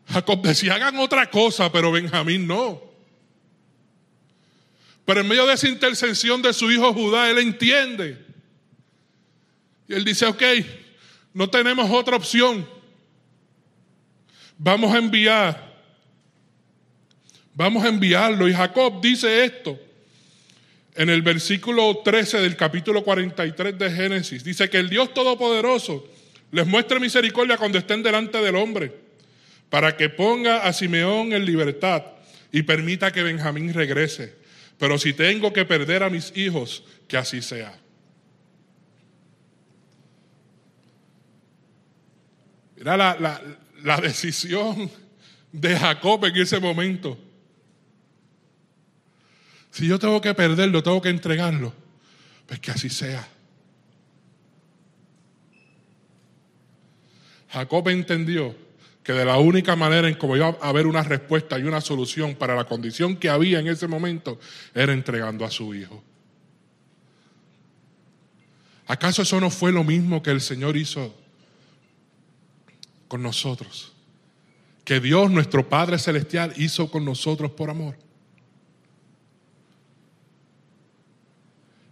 Jacob 0.09 0.43
decía, 0.43 0.75
hagan 0.75 0.97
otra 0.99 1.27
cosa, 1.31 1.71
pero 1.71 1.91
Benjamín 1.91 2.45
no. 2.45 2.90
Pero 5.11 5.19
en 5.19 5.27
medio 5.27 5.45
de 5.45 5.55
esa 5.55 5.67
intercesión 5.67 6.41
de 6.41 6.53
su 6.53 6.71
hijo 6.71 6.93
Judá, 6.93 7.29
él 7.29 7.39
entiende. 7.39 8.17
Y 9.85 9.93
él 9.93 10.05
dice, 10.05 10.25
ok, 10.25 10.41
no 11.33 11.49
tenemos 11.49 11.91
otra 11.91 12.15
opción. 12.15 12.65
Vamos 14.57 14.95
a 14.95 14.99
enviar. 14.99 15.69
Vamos 17.53 17.83
a 17.83 17.89
enviarlo. 17.89 18.47
Y 18.47 18.53
Jacob 18.53 19.01
dice 19.01 19.43
esto 19.43 19.77
en 20.95 21.09
el 21.09 21.21
versículo 21.21 21.99
13 22.05 22.39
del 22.39 22.55
capítulo 22.55 23.03
43 23.03 23.77
de 23.77 23.91
Génesis. 23.91 24.45
Dice 24.45 24.69
que 24.69 24.77
el 24.77 24.89
Dios 24.89 25.13
Todopoderoso 25.13 26.07
les 26.53 26.65
muestre 26.65 27.01
misericordia 27.01 27.57
cuando 27.57 27.77
estén 27.77 28.01
delante 28.01 28.37
del 28.37 28.55
hombre, 28.55 28.93
para 29.69 29.97
que 29.97 30.07
ponga 30.07 30.63
a 30.63 30.71
Simeón 30.71 31.33
en 31.33 31.43
libertad 31.43 32.01
y 32.49 32.63
permita 32.63 33.11
que 33.11 33.23
Benjamín 33.23 33.73
regrese. 33.73 34.39
Pero 34.81 34.97
si 34.97 35.13
tengo 35.13 35.53
que 35.53 35.63
perder 35.63 36.01
a 36.01 36.09
mis 36.09 36.35
hijos, 36.35 36.83
que 37.07 37.15
así 37.15 37.39
sea. 37.43 37.79
Era 42.75 42.97
la, 42.97 44.01
decisión 44.01 44.89
de 45.51 45.77
Jacob 45.77 46.25
en 46.25 46.35
ese 46.35 46.59
momento. 46.59 47.15
Si 49.69 49.85
yo 49.85 49.99
tengo 49.99 50.19
que 50.19 50.33
perderlo, 50.33 50.81
tengo 50.81 50.99
que 50.99 51.09
entregarlo, 51.09 51.71
pues 52.47 52.59
que 52.59 52.71
así 52.71 52.89
sea. 52.89 53.27
Jacob 57.49 57.87
entendió 57.89 58.55
que 59.03 59.13
de 59.13 59.25
la 59.25 59.37
única 59.37 59.75
manera 59.75 60.07
en 60.07 60.15
cómo 60.15 60.35
iba 60.35 60.57
a 60.61 60.69
haber 60.69 60.87
una 60.87 61.03
respuesta 61.03 61.57
y 61.57 61.63
una 61.63 61.81
solución 61.81 62.35
para 62.35 62.55
la 62.55 62.65
condición 62.65 63.17
que 63.17 63.29
había 63.29 63.59
en 63.59 63.67
ese 63.67 63.87
momento 63.87 64.39
era 64.73 64.93
entregando 64.93 65.45
a 65.45 65.51
su 65.51 65.73
hijo. 65.73 66.03
¿Acaso 68.87 69.21
eso 69.21 69.39
no 69.39 69.49
fue 69.49 69.71
lo 69.71 69.83
mismo 69.83 70.21
que 70.21 70.31
el 70.31 70.41
Señor 70.41 70.77
hizo 70.77 71.15
con 73.11 73.21
nosotros, 73.21 73.91
que 74.85 75.01
Dios 75.01 75.29
nuestro 75.29 75.67
Padre 75.67 75.99
Celestial 75.99 76.53
hizo 76.55 76.89
con 76.89 77.03
nosotros 77.03 77.51
por 77.51 77.69
amor. 77.69 77.97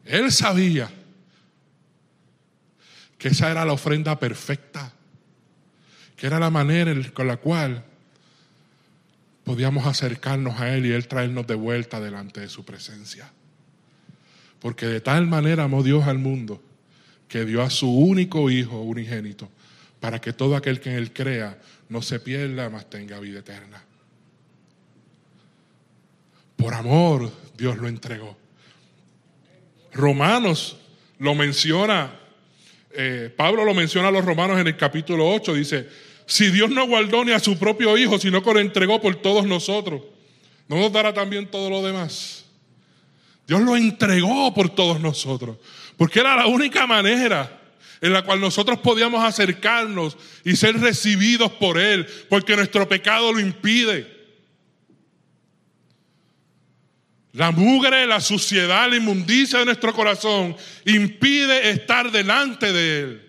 Él 0.06 0.32
sabía 0.32 0.90
que 3.18 3.28
esa 3.28 3.52
era 3.52 3.66
la 3.66 3.74
ofrenda 3.74 4.18
perfecta, 4.18 4.94
que 6.20 6.28
era 6.28 6.38
la 6.38 6.50
manera 6.50 6.94
con 7.14 7.28
la 7.28 7.38
cual 7.38 7.82
podíamos 9.46 9.86
acercarnos 9.86 10.60
a 10.60 10.76
Él 10.76 10.86
y 10.86 10.92
Él 10.92 11.08
traernos 11.08 11.48
de 11.48 11.56
vuelta 11.56 12.02
delante 12.02 12.42
de 12.42 12.50
su 12.50 12.66
presencia. 12.66 13.32
Porque 14.60 14.86
de 14.86 15.00
tal 15.00 15.28
manera 15.28 15.64
amó 15.64 15.82
Dios 15.82 16.08
al 16.08 16.18
mundo 16.18 16.62
que 17.30 17.46
dio 17.46 17.62
a 17.62 17.70
su 17.70 17.90
único 17.90 18.52
Hijo 18.52 18.82
unigénito 18.82 19.50
para 20.02 20.20
que 20.20 20.34
todo 20.34 20.58
aquel 20.58 20.82
que 20.82 20.90
en 20.90 20.98
Él 20.98 21.14
crea 21.14 21.58
no 21.88 22.02
se 22.02 22.20
pierda, 22.20 22.70
mas 22.70 22.90
tenga 22.90 23.18
vida 23.22 23.40
eterna. 23.40 23.82
Por 26.58 26.74
amor 26.74 27.32
Dios 27.58 27.78
lo 27.78 27.88
entregó. 27.88 28.38
Romanos 29.94 30.78
lo 31.18 31.34
menciona, 31.34 32.12
eh, 32.92 33.34
Pablo 33.38 33.64
lo 33.64 33.74
menciona 33.74 34.10
a 34.10 34.12
los 34.12 34.26
romanos 34.26 34.60
en 34.60 34.68
el 34.68 34.76
capítulo 34.76 35.34
8, 35.34 35.54
dice, 35.54 36.09
si 36.30 36.52
Dios 36.52 36.70
no 36.70 36.86
guardó 36.86 37.26
ni 37.26 37.32
a 37.32 37.40
su 37.40 37.58
propio 37.58 37.98
Hijo, 37.98 38.20
sino 38.20 38.44
que 38.44 38.54
lo 38.54 38.60
entregó 38.60 39.02
por 39.02 39.16
todos 39.16 39.48
nosotros, 39.48 40.04
¿no 40.68 40.78
nos 40.78 40.92
dará 40.92 41.12
también 41.12 41.48
todo 41.48 41.72
lo 41.72 41.82
demás? 41.82 42.46
Dios 43.48 43.62
lo 43.62 43.76
entregó 43.76 44.54
por 44.54 44.70
todos 44.70 45.00
nosotros, 45.00 45.58
porque 45.98 46.20
era 46.20 46.36
la 46.36 46.46
única 46.46 46.86
manera 46.86 47.60
en 48.00 48.14
la 48.14 48.22
cual 48.22 48.40
nosotros 48.40 48.78
podíamos 48.78 49.24
acercarnos 49.24 50.18
y 50.46 50.56
ser 50.56 50.80
recibidos 50.80 51.52
por 51.54 51.80
Él, 51.80 52.06
porque 52.30 52.56
nuestro 52.56 52.88
pecado 52.88 53.34
lo 53.34 53.40
impide. 53.40 54.20
La 57.34 57.50
mugre, 57.50 58.06
la 58.06 58.22
suciedad, 58.22 58.88
la 58.88 58.98
inmundicia 58.98 59.58
de 59.58 59.66
nuestro 59.66 59.96
corazón 59.96 60.56
impide 60.86 61.72
estar 61.72 62.12
delante 62.12 62.72
de 62.72 63.00
Él. 63.00 63.29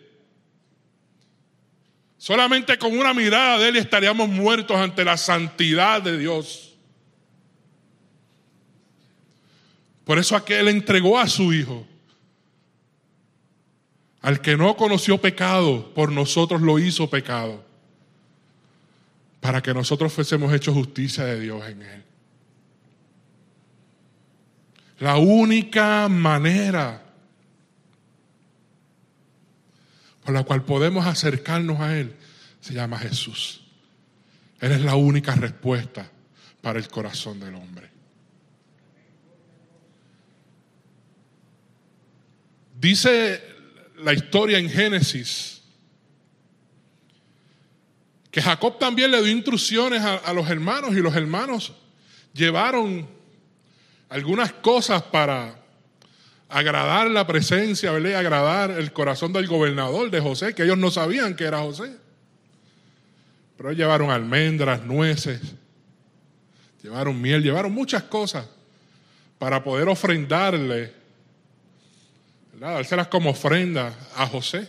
Solamente 2.20 2.76
con 2.76 2.98
una 2.98 3.14
mirada 3.14 3.56
de 3.56 3.70
Él 3.70 3.76
estaríamos 3.76 4.28
muertos 4.28 4.76
ante 4.76 5.06
la 5.06 5.16
santidad 5.16 6.02
de 6.02 6.18
Dios. 6.18 6.74
Por 10.04 10.18
eso 10.18 10.36
aquel 10.36 10.68
entregó 10.68 11.18
a 11.18 11.26
su 11.26 11.50
Hijo 11.50 11.86
al 14.20 14.42
que 14.42 14.54
no 14.54 14.76
conoció 14.76 15.16
pecado, 15.16 15.94
por 15.94 16.12
nosotros 16.12 16.60
lo 16.60 16.78
hizo 16.78 17.08
pecado, 17.08 17.64
para 19.40 19.62
que 19.62 19.72
nosotros 19.72 20.12
fuésemos 20.12 20.52
hechos 20.52 20.74
justicia 20.74 21.24
de 21.24 21.40
Dios 21.40 21.66
en 21.66 21.80
él. 21.80 22.04
La 24.98 25.16
única 25.16 26.06
manera 26.10 27.09
por 30.30 30.38
la 30.38 30.44
cual 30.44 30.64
podemos 30.64 31.06
acercarnos 31.06 31.80
a 31.80 31.98
Él 31.98 32.14
se 32.60 32.72
llama 32.72 33.00
Jesús. 33.00 33.62
Eres 34.60 34.80
la 34.80 34.94
única 34.94 35.34
respuesta 35.34 36.08
para 36.60 36.78
el 36.78 36.86
corazón 36.86 37.40
del 37.40 37.56
hombre. 37.56 37.90
Dice 42.80 43.42
la 43.96 44.12
historia 44.12 44.58
en 44.58 44.70
Génesis 44.70 45.62
que 48.30 48.40
Jacob 48.40 48.78
también 48.78 49.10
le 49.10 49.20
dio 49.24 49.32
instrucciones 49.32 50.00
a, 50.00 50.32
los 50.32 50.48
hermanos 50.48 50.92
y 50.92 51.00
los 51.00 51.16
hermanos 51.16 51.72
llevaron 52.32 53.08
algunas 54.08 54.52
cosas 54.52 55.02
para 55.02 55.59
agradar 56.50 57.10
la 57.10 57.26
presencia, 57.26 57.92
¿verdad? 57.92 58.16
agradar 58.16 58.72
el 58.72 58.92
corazón 58.92 59.32
del 59.32 59.46
gobernador 59.46 60.10
de 60.10 60.20
José, 60.20 60.54
que 60.54 60.64
ellos 60.64 60.78
no 60.78 60.90
sabían 60.90 61.36
que 61.36 61.44
era 61.44 61.60
José. 61.60 61.96
Pero 63.56 63.72
llevaron 63.72 64.10
almendras, 64.10 64.84
nueces, 64.84 65.40
llevaron 66.82 67.20
miel, 67.20 67.42
llevaron 67.42 67.72
muchas 67.72 68.02
cosas 68.04 68.46
para 69.38 69.62
poder 69.62 69.88
ofrendarle, 69.88 70.92
dárselas 72.58 73.06
como 73.06 73.30
ofrenda 73.30 73.94
a 74.16 74.26
José. 74.26 74.68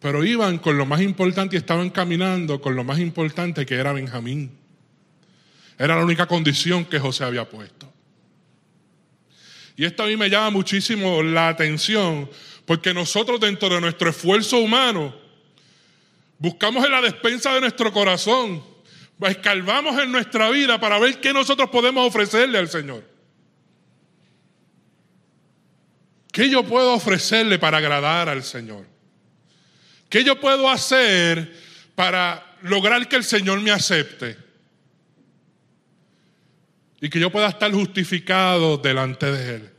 Pero 0.00 0.24
iban 0.24 0.58
con 0.58 0.76
lo 0.78 0.86
más 0.86 1.00
importante 1.02 1.54
y 1.54 1.58
estaban 1.58 1.90
caminando 1.90 2.60
con 2.60 2.74
lo 2.74 2.82
más 2.82 2.98
importante 2.98 3.64
que 3.66 3.74
era 3.74 3.92
Benjamín. 3.92 4.50
Era 5.78 5.96
la 5.96 6.04
única 6.04 6.26
condición 6.26 6.86
que 6.86 6.98
José 6.98 7.24
había 7.24 7.48
puesto. 7.48 7.79
Y 9.76 9.84
esto 9.84 10.02
a 10.02 10.06
mí 10.06 10.16
me 10.16 10.28
llama 10.28 10.50
muchísimo 10.50 11.22
la 11.22 11.48
atención, 11.48 12.28
porque 12.66 12.92
nosotros 12.92 13.40
dentro 13.40 13.68
de 13.68 13.80
nuestro 13.80 14.10
esfuerzo 14.10 14.58
humano 14.58 15.14
buscamos 16.38 16.84
en 16.84 16.92
la 16.92 17.02
despensa 17.02 17.54
de 17.54 17.60
nuestro 17.60 17.92
corazón, 17.92 18.62
escalvamos 19.28 20.00
en 20.00 20.10
nuestra 20.10 20.50
vida 20.50 20.80
para 20.80 20.98
ver 20.98 21.20
qué 21.20 21.32
nosotros 21.32 21.68
podemos 21.70 22.06
ofrecerle 22.06 22.58
al 22.58 22.68
Señor. 22.68 23.04
¿Qué 26.32 26.48
yo 26.48 26.64
puedo 26.64 26.94
ofrecerle 26.94 27.58
para 27.58 27.78
agradar 27.78 28.28
al 28.28 28.42
Señor? 28.42 28.86
¿Qué 30.08 30.24
yo 30.24 30.40
puedo 30.40 30.70
hacer 30.70 31.54
para 31.94 32.56
lograr 32.62 33.08
que 33.08 33.16
el 33.16 33.24
Señor 33.24 33.60
me 33.60 33.70
acepte? 33.70 34.49
Y 37.00 37.08
que 37.08 37.18
yo 37.18 37.30
pueda 37.30 37.48
estar 37.48 37.72
justificado 37.72 38.76
delante 38.76 39.30
de 39.30 39.54
Él. 39.56 39.70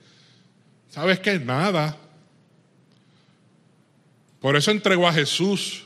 ¿Sabes 0.90 1.20
qué? 1.20 1.40
Nada. 1.40 1.98
Por 4.40 4.56
eso 4.56 4.72
entregó 4.72 5.08
a 5.08 5.14
Jesús. 5.14 5.84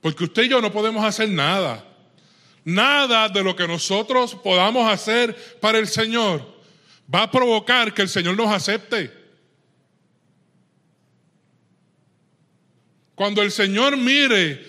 Porque 0.00 0.24
usted 0.24 0.44
y 0.44 0.48
yo 0.48 0.60
no 0.60 0.70
podemos 0.70 1.04
hacer 1.04 1.28
nada. 1.28 1.84
Nada 2.64 3.28
de 3.28 3.42
lo 3.42 3.56
que 3.56 3.66
nosotros 3.66 4.34
podamos 4.34 4.90
hacer 4.90 5.34
para 5.60 5.78
el 5.78 5.88
Señor 5.88 6.60
va 7.12 7.22
a 7.22 7.30
provocar 7.30 7.92
que 7.92 8.02
el 8.02 8.08
Señor 8.08 8.36
nos 8.36 8.52
acepte. 8.52 9.10
Cuando 13.14 13.42
el 13.42 13.50
Señor 13.50 13.96
mire, 13.96 14.64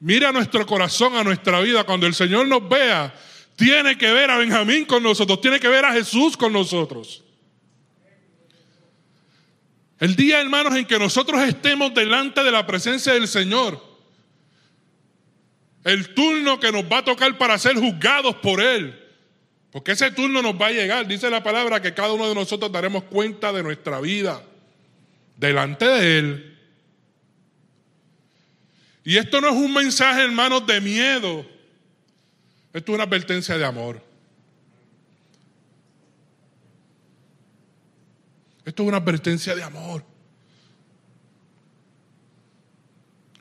mire 0.00 0.26
a 0.26 0.32
nuestro 0.32 0.66
corazón, 0.66 1.16
a 1.16 1.24
nuestra 1.24 1.60
vida, 1.60 1.84
cuando 1.84 2.06
el 2.06 2.14
Señor 2.14 2.46
nos 2.46 2.68
vea, 2.68 3.14
tiene 3.56 3.96
que 3.96 4.12
ver 4.12 4.30
a 4.30 4.38
Benjamín 4.38 4.84
con 4.84 5.02
nosotros, 5.02 5.40
tiene 5.40 5.60
que 5.60 5.68
ver 5.68 5.84
a 5.84 5.92
Jesús 5.92 6.36
con 6.36 6.52
nosotros. 6.52 7.22
El 10.00 10.16
día, 10.16 10.40
hermanos, 10.40 10.74
en 10.76 10.86
que 10.86 10.98
nosotros 10.98 11.40
estemos 11.42 11.94
delante 11.94 12.42
de 12.42 12.50
la 12.50 12.66
presencia 12.66 13.14
del 13.14 13.28
Señor, 13.28 13.82
el 15.84 16.14
turno 16.14 16.58
que 16.58 16.72
nos 16.72 16.84
va 16.84 16.98
a 16.98 17.04
tocar 17.04 17.38
para 17.38 17.58
ser 17.58 17.76
juzgados 17.76 18.36
por 18.36 18.60
Él, 18.60 19.00
porque 19.70 19.92
ese 19.92 20.10
turno 20.10 20.42
nos 20.42 20.60
va 20.60 20.66
a 20.66 20.72
llegar, 20.72 21.06
dice 21.06 21.30
la 21.30 21.42
palabra 21.42 21.80
que 21.80 21.94
cada 21.94 22.12
uno 22.12 22.28
de 22.28 22.34
nosotros 22.34 22.70
daremos 22.72 23.04
cuenta 23.04 23.52
de 23.52 23.62
nuestra 23.62 24.00
vida 24.00 24.42
delante 25.36 25.84
de 25.84 26.18
Él. 26.18 26.58
Y 29.04 29.18
esto 29.18 29.40
no 29.40 29.48
es 29.48 29.54
un 29.54 29.72
mensaje, 29.72 30.22
hermanos, 30.22 30.66
de 30.66 30.80
miedo. 30.80 31.53
Esto 32.74 32.90
es 32.90 32.96
una 32.96 33.04
advertencia 33.04 33.56
de 33.56 33.64
amor. 33.64 34.02
Esto 38.64 38.82
es 38.82 38.88
una 38.88 38.96
advertencia 38.96 39.54
de 39.54 39.62
amor. 39.62 40.04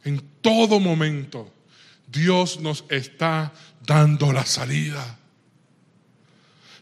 En 0.03 0.21
todo 0.41 0.79
momento, 0.79 1.51
Dios 2.07 2.59
nos 2.59 2.85
está 2.89 3.51
dando 3.83 4.31
la 4.31 4.45
salida. 4.45 5.17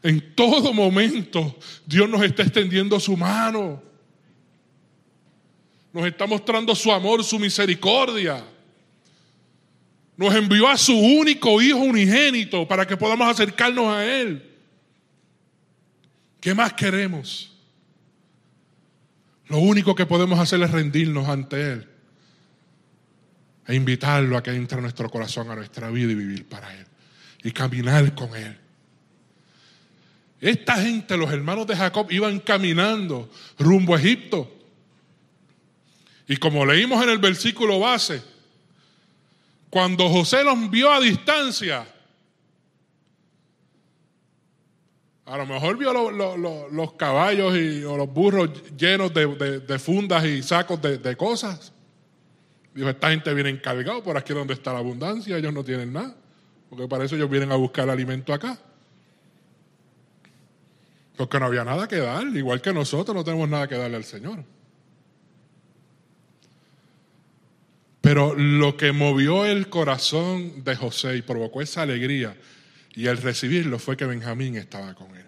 En 0.03 0.35
todo 0.35 0.73
momento, 0.73 1.57
Dios 1.85 2.09
nos 2.09 2.21
está 2.21 2.43
extendiendo 2.43 2.99
su 2.99 3.15
mano. 3.15 3.81
Nos 5.93 6.05
está 6.05 6.27
mostrando 6.27 6.75
su 6.75 6.91
amor, 6.91 7.23
su 7.23 7.39
misericordia 7.39 8.50
nos 10.17 10.35
envió 10.35 10.67
a 10.67 10.77
su 10.77 10.97
único 10.97 11.61
Hijo 11.61 11.79
unigénito 11.79 12.67
para 12.67 12.85
que 12.85 12.97
podamos 12.97 13.27
acercarnos 13.27 13.87
a 13.87 14.05
Él. 14.05 14.47
¿Qué 16.39 16.53
más 16.53 16.73
queremos? 16.73 17.51
Lo 19.47 19.59
único 19.59 19.95
que 19.95 20.05
podemos 20.05 20.39
hacer 20.39 20.61
es 20.61 20.71
rendirnos 20.71 21.27
ante 21.27 21.73
Él 21.73 21.87
e 23.67 23.75
invitarlo 23.75 24.37
a 24.37 24.43
que 24.43 24.51
entre 24.51 24.77
a 24.77 24.81
nuestro 24.81 25.09
corazón, 25.09 25.49
a 25.51 25.55
nuestra 25.55 25.89
vida 25.89 26.11
y 26.11 26.15
vivir 26.15 26.47
para 26.47 26.73
Él 26.73 26.85
y 27.43 27.51
caminar 27.51 28.15
con 28.15 28.35
Él. 28.35 28.57
Esta 30.39 30.77
gente, 30.77 31.15
los 31.17 31.31
hermanos 31.31 31.67
de 31.67 31.75
Jacob, 31.75 32.07
iban 32.11 32.39
caminando 32.39 33.29
rumbo 33.59 33.95
a 33.95 33.99
Egipto. 33.99 34.51
Y 36.27 36.37
como 36.37 36.65
leímos 36.65 37.03
en 37.03 37.09
el 37.09 37.19
versículo 37.19 37.79
base, 37.79 38.23
cuando 39.71 40.09
José 40.09 40.43
los 40.43 40.69
vio 40.69 40.91
a 40.91 40.99
distancia, 40.99 41.87
a 45.25 45.37
lo 45.37 45.45
mejor 45.45 45.77
vio 45.77 45.93
los 45.93 46.93
caballos 46.95 47.55
y, 47.55 47.81
o 47.85 47.95
los 47.95 48.13
burros 48.13 48.49
llenos 48.75 49.13
de, 49.13 49.79
fundas 49.79 50.25
y 50.25 50.43
sacos 50.43 50.81
de, 50.81 51.15
cosas. 51.15 51.71
Dijo, 52.75 52.89
esta 52.89 53.11
gente 53.11 53.33
viene 53.33 53.49
encargado 53.49 54.03
por 54.03 54.17
aquí 54.17 54.33
donde 54.33 54.55
está 54.55 54.73
la 54.73 54.79
abundancia, 54.79 55.37
ellos 55.37 55.53
no 55.53 55.63
tienen 55.63 55.93
nada, 55.93 56.15
porque 56.69 56.89
para 56.89 57.05
eso 57.05 57.15
ellos 57.15 57.29
vienen 57.29 57.53
a 57.53 57.55
buscar 57.55 57.89
alimento 57.89 58.33
acá. 58.33 58.59
Porque 61.15 61.39
no 61.39 61.45
había 61.45 61.63
nada 61.63 61.87
que 61.87 61.97
dar, 61.97 62.27
igual 62.27 62.61
que 62.61 62.73
nosotros 62.73 63.15
no 63.15 63.23
tenemos 63.23 63.47
nada 63.47 63.69
que 63.69 63.77
darle 63.77 63.95
al 63.95 64.03
Señor. 64.03 64.43
Pero 68.11 68.35
lo 68.35 68.75
que 68.75 68.91
movió 68.91 69.45
el 69.45 69.69
corazón 69.69 70.65
de 70.65 70.75
José 70.75 71.15
y 71.15 71.21
provocó 71.21 71.61
esa 71.61 71.83
alegría 71.83 72.35
y 72.93 73.07
el 73.07 73.15
recibirlo 73.15 73.79
fue 73.79 73.95
que 73.95 74.05
Benjamín 74.05 74.57
estaba 74.57 74.93
con 74.93 75.15
él. 75.15 75.23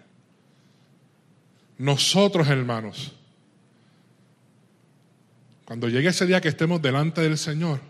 Nosotros, 1.78 2.46
hermanos, 2.46 3.12
cuando 5.64 5.88
llegue 5.88 6.10
ese 6.10 6.26
día 6.26 6.42
que 6.42 6.48
estemos 6.48 6.82
delante 6.82 7.22
del 7.22 7.38
Señor, 7.38 7.80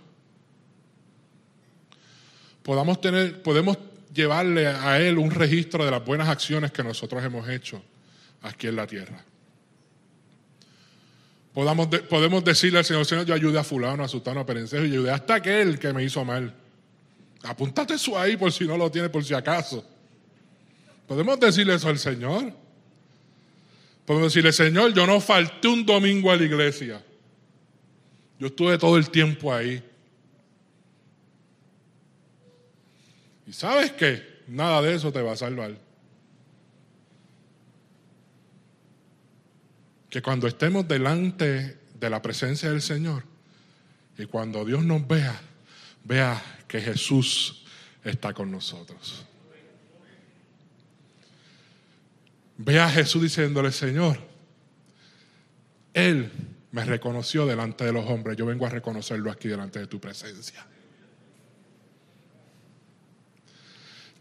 podamos 2.62 3.00
tener, 3.00 3.42
podemos 3.42 3.76
llevarle 4.14 4.68
a 4.68 5.00
Él 5.00 5.18
un 5.18 5.32
registro 5.32 5.84
de 5.84 5.90
las 5.90 6.04
buenas 6.04 6.28
acciones 6.28 6.70
que 6.70 6.84
nosotros 6.84 7.24
hemos 7.24 7.48
hecho 7.48 7.82
aquí 8.42 8.68
en 8.68 8.76
la 8.76 8.86
tierra 8.86 9.24
podemos 11.54 12.44
decirle 12.44 12.80
al 12.80 12.84
Señor, 12.84 13.06
Señor, 13.06 13.26
yo 13.26 13.34
ayudé 13.34 13.60
a 13.60 13.64
fulano, 13.64 14.02
a 14.02 14.08
sutano, 14.08 14.40
a 14.40 14.46
perencejo, 14.46 14.84
y 14.84 14.92
ayudé 14.92 15.12
hasta 15.12 15.36
aquel 15.36 15.78
que 15.78 15.92
me 15.92 16.02
hizo 16.02 16.24
mal. 16.24 16.52
Apúntate 17.44 17.94
eso 17.94 18.18
ahí 18.18 18.36
por 18.36 18.50
si 18.50 18.66
no 18.66 18.76
lo 18.76 18.90
tiene, 18.90 19.08
por 19.08 19.24
si 19.24 19.34
acaso. 19.34 19.84
Podemos 21.06 21.38
decirle 21.38 21.74
eso 21.74 21.88
al 21.88 21.98
Señor. 21.98 22.52
Podemos 24.04 24.32
decirle, 24.32 24.52
Señor, 24.52 24.92
yo 24.92 25.06
no 25.06 25.20
falté 25.20 25.68
un 25.68 25.86
domingo 25.86 26.30
a 26.30 26.36
la 26.36 26.44
iglesia. 26.44 27.02
Yo 28.38 28.48
estuve 28.48 28.76
todo 28.76 28.96
el 28.96 29.08
tiempo 29.10 29.52
ahí. 29.54 29.82
¿Y 33.46 33.52
sabes 33.52 33.92
qué? 33.92 34.42
Nada 34.48 34.82
de 34.82 34.94
eso 34.94 35.12
te 35.12 35.22
va 35.22 35.32
a 35.32 35.36
salvar. 35.36 35.83
que 40.14 40.22
cuando 40.22 40.46
estemos 40.46 40.86
delante 40.86 41.76
de 41.92 42.08
la 42.08 42.22
presencia 42.22 42.70
del 42.70 42.80
Señor 42.80 43.24
y 44.16 44.26
cuando 44.26 44.64
Dios 44.64 44.84
nos 44.84 45.04
vea, 45.08 45.40
vea 46.04 46.40
que 46.68 46.80
Jesús 46.80 47.64
está 48.04 48.32
con 48.32 48.48
nosotros. 48.48 49.26
Vea 52.58 52.86
a 52.86 52.90
Jesús 52.90 53.22
diciéndole, 53.22 53.72
Señor, 53.72 54.20
Él 55.92 56.30
me 56.70 56.84
reconoció 56.84 57.44
delante 57.44 57.84
de 57.84 57.92
los 57.92 58.08
hombres, 58.08 58.36
yo 58.36 58.46
vengo 58.46 58.66
a 58.66 58.70
reconocerlo 58.70 59.32
aquí 59.32 59.48
delante 59.48 59.80
de 59.80 59.88
tu 59.88 59.98
presencia. 59.98 60.64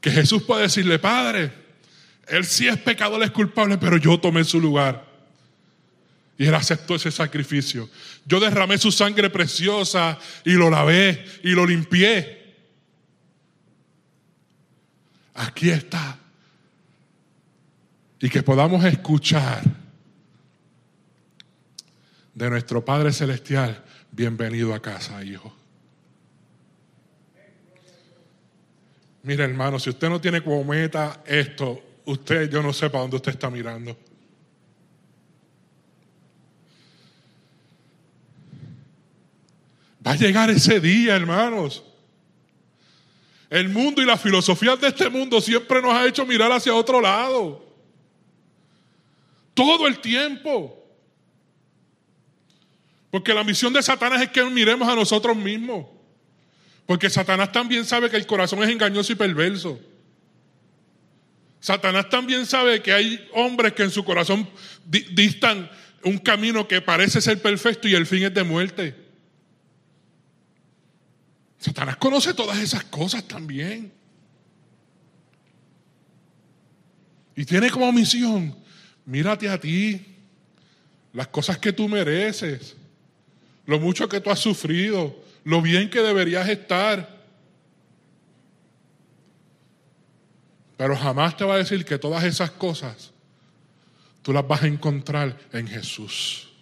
Que 0.01 0.09
Jesús 0.09 0.41
puede 0.41 0.63
decirle, 0.63 0.97
Padre, 0.97 1.51
Él 2.27 2.45
sí 2.45 2.67
es 2.67 2.79
pecador, 2.79 3.21
es 3.21 3.29
culpable, 3.29 3.77
pero 3.77 3.97
yo 3.97 4.19
tomé 4.19 4.43
su 4.43 4.59
lugar. 4.59 5.12
Y 6.37 6.45
Él 6.45 6.55
aceptó 6.55 6.95
ese 6.95 7.11
sacrificio. 7.11 7.89
Yo 8.25 8.39
derramé 8.39 8.77
su 8.77 8.91
sangre 8.91 9.29
preciosa 9.29 10.17
y 10.43 10.53
lo 10.53 10.69
lavé 10.69 11.23
y 11.43 11.51
lo 11.51 11.65
limpié. 11.65 12.43
Aquí 15.35 15.69
está. 15.69 16.19
Y 18.19 18.29
que 18.29 18.41
podamos 18.41 18.83
escuchar 18.85 19.63
de 22.33 22.49
nuestro 22.49 22.83
Padre 22.83 23.11
Celestial, 23.11 23.83
bienvenido 24.11 24.73
a 24.73 24.81
casa, 24.81 25.23
hijo. 25.23 25.53
Mira, 29.23 29.45
hermano, 29.45 29.79
si 29.79 29.89
usted 29.89 30.09
no 30.09 30.19
tiene 30.19 30.41
como 30.41 30.63
meta 30.63 31.21
esto, 31.25 31.81
usted, 32.05 32.49
yo 32.49 32.61
no 32.61 32.73
sé 32.73 32.89
para 32.89 33.03
dónde 33.03 33.17
usted 33.17 33.31
está 33.31 33.49
mirando. 33.49 33.97
A 40.13 40.15
llegar 40.15 40.49
ese 40.49 40.79
día, 40.79 41.15
hermanos. 41.15 41.83
El 43.49 43.69
mundo 43.69 44.01
y 44.01 44.05
la 44.05 44.17
filosofía 44.17 44.75
de 44.75 44.87
este 44.87 45.09
mundo 45.09 45.39
siempre 45.41 45.81
nos 45.81 45.93
ha 45.93 46.07
hecho 46.07 46.25
mirar 46.25 46.51
hacia 46.51 46.73
otro 46.73 47.01
lado. 47.01 47.63
Todo 49.53 49.87
el 49.87 49.99
tiempo. 49.99 50.79
Porque 53.11 53.33
la 53.33 53.43
misión 53.43 53.73
de 53.73 53.83
Satanás 53.83 54.21
es 54.21 54.29
que 54.29 54.43
miremos 54.45 54.87
a 54.87 54.95
nosotros 54.95 55.35
mismos. 55.35 55.85
Porque 56.85 57.09
Satanás 57.09 57.51
también 57.51 57.85
sabe 57.85 58.09
que 58.09 58.17
el 58.17 58.25
corazón 58.25 58.63
es 58.63 58.69
engañoso 58.69 59.13
y 59.13 59.15
perverso. 59.15 59.79
Satanás 61.59 62.09
también 62.09 62.45
sabe 62.45 62.81
que 62.81 62.91
hay 62.91 63.29
hombres 63.33 63.73
que 63.73 63.83
en 63.83 63.91
su 63.91 64.03
corazón 64.03 64.49
distan 64.85 65.69
un 66.03 66.17
camino 66.17 66.67
que 66.67 66.81
parece 66.81 67.21
ser 67.21 67.41
perfecto 67.41 67.87
y 67.87 67.95
el 67.95 68.05
fin 68.05 68.23
es 68.23 68.33
de 68.33 68.43
muerte. 68.43 69.02
Satanás 71.63 71.95
conoce 71.95 72.33
todas 72.33 72.59
esas 72.59 72.83
cosas 72.83 73.23
también. 73.23 73.89
Y 77.37 77.45
tiene 77.45 77.69
como 77.69 77.89
misión, 77.93 78.53
mírate 79.05 79.47
a 79.47 79.57
ti, 79.57 80.05
las 81.13 81.29
cosas 81.29 81.57
que 81.59 81.71
tú 81.71 81.87
mereces, 81.87 82.75
lo 83.65 83.79
mucho 83.79 84.09
que 84.09 84.19
tú 84.19 84.29
has 84.29 84.39
sufrido, 84.39 85.17
lo 85.45 85.61
bien 85.61 85.89
que 85.89 86.01
deberías 86.01 86.49
estar. 86.49 87.23
Pero 90.75 90.97
jamás 90.97 91.37
te 91.37 91.45
va 91.45 91.55
a 91.55 91.59
decir 91.59 91.85
que 91.85 91.97
todas 91.97 92.25
esas 92.25 92.51
cosas 92.51 93.13
tú 94.21 94.33
las 94.33 94.45
vas 94.45 94.63
a 94.63 94.67
encontrar 94.67 95.39
en 95.53 95.65
Jesús. 95.65 96.52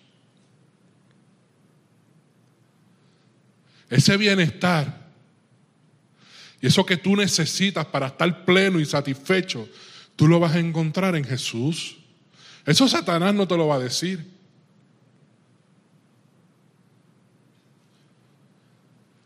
Ese 3.91 4.15
bienestar 4.15 5.01
y 6.61 6.67
eso 6.67 6.85
que 6.85 6.95
tú 6.95 7.15
necesitas 7.17 7.85
para 7.87 8.07
estar 8.07 8.45
pleno 8.45 8.79
y 8.79 8.85
satisfecho, 8.85 9.67
tú 10.15 10.27
lo 10.27 10.39
vas 10.39 10.55
a 10.55 10.59
encontrar 10.59 11.15
en 11.15 11.25
Jesús. 11.25 11.97
Eso 12.65 12.87
Satanás 12.87 13.33
no 13.33 13.47
te 13.47 13.57
lo 13.57 13.67
va 13.67 13.75
a 13.75 13.79
decir. 13.79 14.25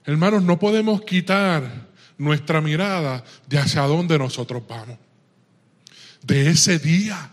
Hermanos, 0.03 0.41
no 0.41 0.57
podemos 0.57 1.01
quitar 1.01 1.87
nuestra 2.17 2.59
mirada 2.59 3.23
de 3.47 3.59
hacia 3.59 3.81
dónde 3.83 4.17
nosotros 4.17 4.63
vamos. 4.67 4.97
De 6.23 6.49
ese 6.49 6.79
día. 6.79 7.31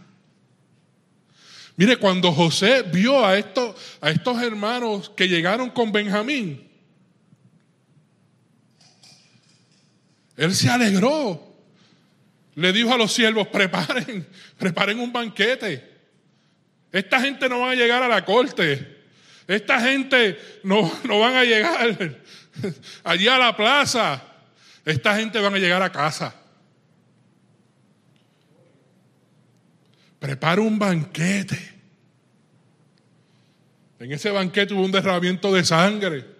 Mire, 1.76 1.96
cuando 1.96 2.32
José 2.32 2.82
vio 2.82 3.24
a 3.24 3.38
estos, 3.38 3.74
a 4.02 4.10
estos 4.10 4.42
hermanos 4.42 5.10
que 5.16 5.28
llegaron 5.28 5.70
con 5.70 5.92
Benjamín, 5.92 6.71
Él 10.42 10.56
se 10.56 10.68
alegró. 10.68 11.40
Le 12.56 12.72
dijo 12.72 12.92
a 12.92 12.98
los 12.98 13.12
siervos, 13.12 13.46
preparen, 13.46 14.26
preparen 14.58 14.98
un 14.98 15.12
banquete. 15.12 15.88
Esta 16.90 17.20
gente 17.20 17.48
no 17.48 17.60
va 17.60 17.70
a 17.70 17.74
llegar 17.76 18.02
a 18.02 18.08
la 18.08 18.24
corte. 18.24 19.04
Esta 19.46 19.80
gente 19.80 20.36
no, 20.64 20.92
no 21.04 21.20
van 21.20 21.36
a 21.36 21.44
llegar 21.44 21.96
allí 23.04 23.28
a 23.28 23.38
la 23.38 23.56
plaza. 23.56 24.20
Esta 24.84 25.14
gente 25.16 25.38
van 25.38 25.54
a 25.54 25.58
llegar 25.58 25.80
a 25.80 25.92
casa. 25.92 26.34
Prepara 30.18 30.60
un 30.60 30.76
banquete. 30.76 31.72
En 34.00 34.10
ese 34.10 34.32
banquete 34.32 34.74
hubo 34.74 34.84
un 34.84 34.90
derramamiento 34.90 35.54
de 35.54 35.64
sangre. 35.64 36.31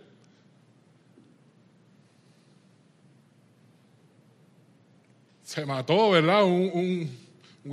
Se 5.53 5.67
mató, 5.67 6.11
¿verdad? 6.11 6.45
Un, 6.45 7.21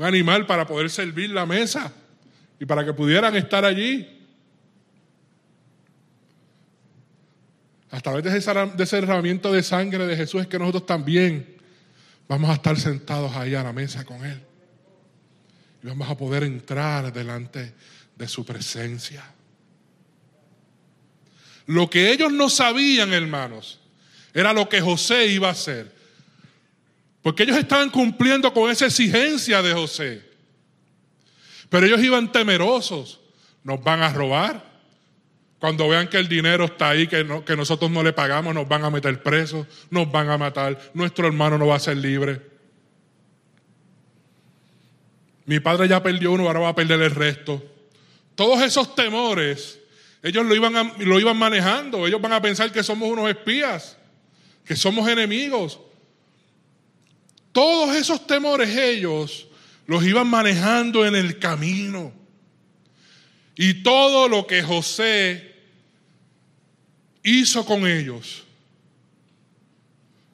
animal 0.02 0.46
para 0.46 0.68
poder 0.68 0.90
servir 0.90 1.32
la 1.32 1.46
mesa 1.46 1.92
y 2.60 2.66
para 2.66 2.84
que 2.84 2.94
pudieran 2.94 3.36
estar 3.38 3.64
allí. 3.64 4.08
A 7.90 8.02
través 8.02 8.24
de 8.24 8.38
ese, 8.38 8.54
de 8.54 8.84
ese 8.84 8.98
derramamiento 8.98 9.52
de 9.52 9.64
sangre 9.64 10.06
de 10.06 10.16
Jesús 10.16 10.42
es 10.42 10.48
que 10.48 10.60
nosotros 10.60 10.86
también 10.86 11.58
vamos 12.28 12.50
a 12.50 12.54
estar 12.54 12.78
sentados 12.78 13.36
ahí 13.36 13.56
a 13.56 13.64
la 13.64 13.72
mesa 13.72 14.04
con 14.04 14.24
Él. 14.26 14.42
Y 15.82 15.88
vamos 15.88 16.10
a 16.10 16.18
poder 16.18 16.44
entrar 16.44 17.14
delante 17.14 17.74
de 18.16 18.28
su 18.28 18.46
presencia. 18.46 19.24
Lo 21.66 21.90
que 21.90 22.12
ellos 22.12 22.32
no 22.32 22.50
sabían, 22.50 23.14
hermanos, 23.14 23.80
era 24.34 24.52
lo 24.52 24.68
que 24.68 24.82
José 24.82 25.28
iba 25.28 25.48
a 25.48 25.52
hacer. 25.52 25.99
Porque 27.22 27.44
ellos 27.44 27.58
estaban 27.58 27.90
cumpliendo 27.90 28.54
con 28.54 28.72
esa 28.72 28.86
exigencia 28.86 29.62
de 29.62 29.74
José. 29.74 30.24
Pero 31.70 31.86
ellos 31.86 32.02
iban 32.02 32.32
temerosos. 32.32 33.20
Nos 33.64 33.84
van 33.84 34.02
a 34.02 34.14
robar. 34.14 34.70
Cuando 35.60 35.90
vean 35.90 36.08
que 36.08 36.18
el 36.18 36.30
dinero 36.30 36.66
está 36.66 36.90
ahí, 36.90 37.08
que, 37.08 37.28
que 37.46 37.56
nosotros 37.58 37.92
no 37.92 38.02
le 38.02 38.14
pagamos, 38.14 38.54
nos 38.56 38.68
van 38.68 38.86
a 38.86 38.90
meter 38.90 39.22
presos, 39.22 39.68
nos 39.90 40.10
van 40.10 40.30
a 40.30 40.38
matar. 40.38 40.80
Nuestro 40.94 41.28
hermano 41.28 41.58
no 41.58 41.68
va 41.68 41.76
a 41.76 41.80
ser 41.80 41.98
libre. 41.98 42.42
Mi 45.46 45.60
padre 45.60 45.88
ya 45.90 46.02
perdió 46.02 46.32
uno, 46.32 46.48
ahora 46.48 46.62
va 46.62 46.70
a 46.70 46.76
perder 46.76 47.02
el 47.02 47.12
resto. 47.12 47.62
Todos 48.36 48.62
esos 48.62 48.96
temores, 48.96 49.80
ellos 50.24 50.46
lo 50.46 50.56
iban, 50.56 50.94
lo 51.00 51.20
iban 51.20 51.36
manejando. 51.36 52.08
Ellos 52.08 52.22
van 52.22 52.34
a 52.34 52.42
pensar 52.42 52.72
que 52.72 52.84
somos 52.84 53.10
unos 53.10 53.30
espías, 53.30 53.98
que 54.64 54.78
somos 54.78 55.10
enemigos. 55.10 55.80
Todos 57.60 57.94
esos 57.98 58.26
temores 58.26 58.74
ellos 58.78 59.46
los 59.86 60.02
iban 60.06 60.28
manejando 60.28 61.06
en 61.06 61.14
el 61.14 61.40
camino. 61.40 62.14
Y 63.54 63.84
todo 63.84 64.30
lo 64.30 64.48
que 64.48 64.64
José 64.64 65.58
hizo 67.22 67.66
con 67.66 67.86
ellos, 67.86 68.46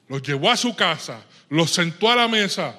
los 0.06 0.22
llevó 0.22 0.52
a 0.52 0.56
su 0.56 0.76
casa, 0.76 1.26
los 1.48 1.72
sentó 1.72 2.12
a 2.12 2.14
la 2.14 2.28
mesa. 2.28 2.78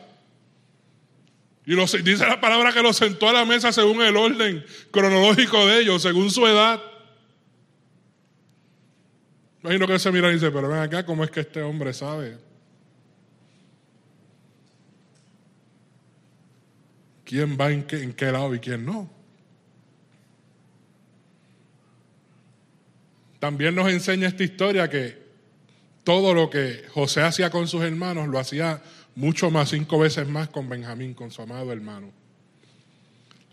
Y 1.66 1.74
los, 1.74 1.92
dice 2.02 2.26
la 2.26 2.40
palabra 2.40 2.72
que 2.72 2.82
los 2.82 2.96
sentó 2.96 3.28
a 3.28 3.34
la 3.34 3.44
mesa 3.44 3.74
según 3.74 4.02
el 4.02 4.16
orden 4.16 4.66
cronológico 4.92 5.68
de 5.68 5.82
ellos, 5.82 6.02
según 6.02 6.32
su 6.32 6.48
edad. 6.48 6.82
Imagino 9.62 9.88
que 9.88 10.00
se 10.00 10.10
mira 10.10 10.30
y 10.30 10.36
dice, 10.36 10.52
pero 10.52 10.70
ven 10.70 10.80
acá, 10.80 11.06
¿cómo 11.06 11.26
es 11.26 11.32
que 11.32 11.42
este 11.42 11.62
hombre 11.62 11.94
sabe? 11.94 12.47
Quién 17.28 17.58
va 17.60 17.70
en 17.72 17.84
qué, 17.84 18.32
lado 18.32 18.56
y 18.56 18.60
quién 18.60 18.86
no. 18.86 19.10
También 23.40 23.76
nos 23.76 23.90
enseña 23.90 24.30
esta 24.30 24.46
historia 24.46 24.90
que 24.90 25.28
todo 26.06 26.34
lo 26.34 26.50
que 26.50 26.86
José 26.94 27.22
hacía 27.22 27.50
con 27.50 27.68
sus 27.68 27.84
hermanos 27.84 28.30
lo 28.30 28.40
hacía 28.40 28.82
mucho 29.16 29.52
más, 29.52 29.70
cinco 29.70 30.00
veces 30.00 30.28
más 30.28 30.48
con 30.48 30.70
Benjamín, 30.70 31.14
con 31.14 31.30
su 31.30 31.42
amado 31.42 31.72
hermano. 31.74 32.12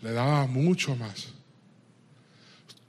Le 0.01 0.13
daba 0.13 0.47
mucho 0.47 0.95
más. 0.95 1.33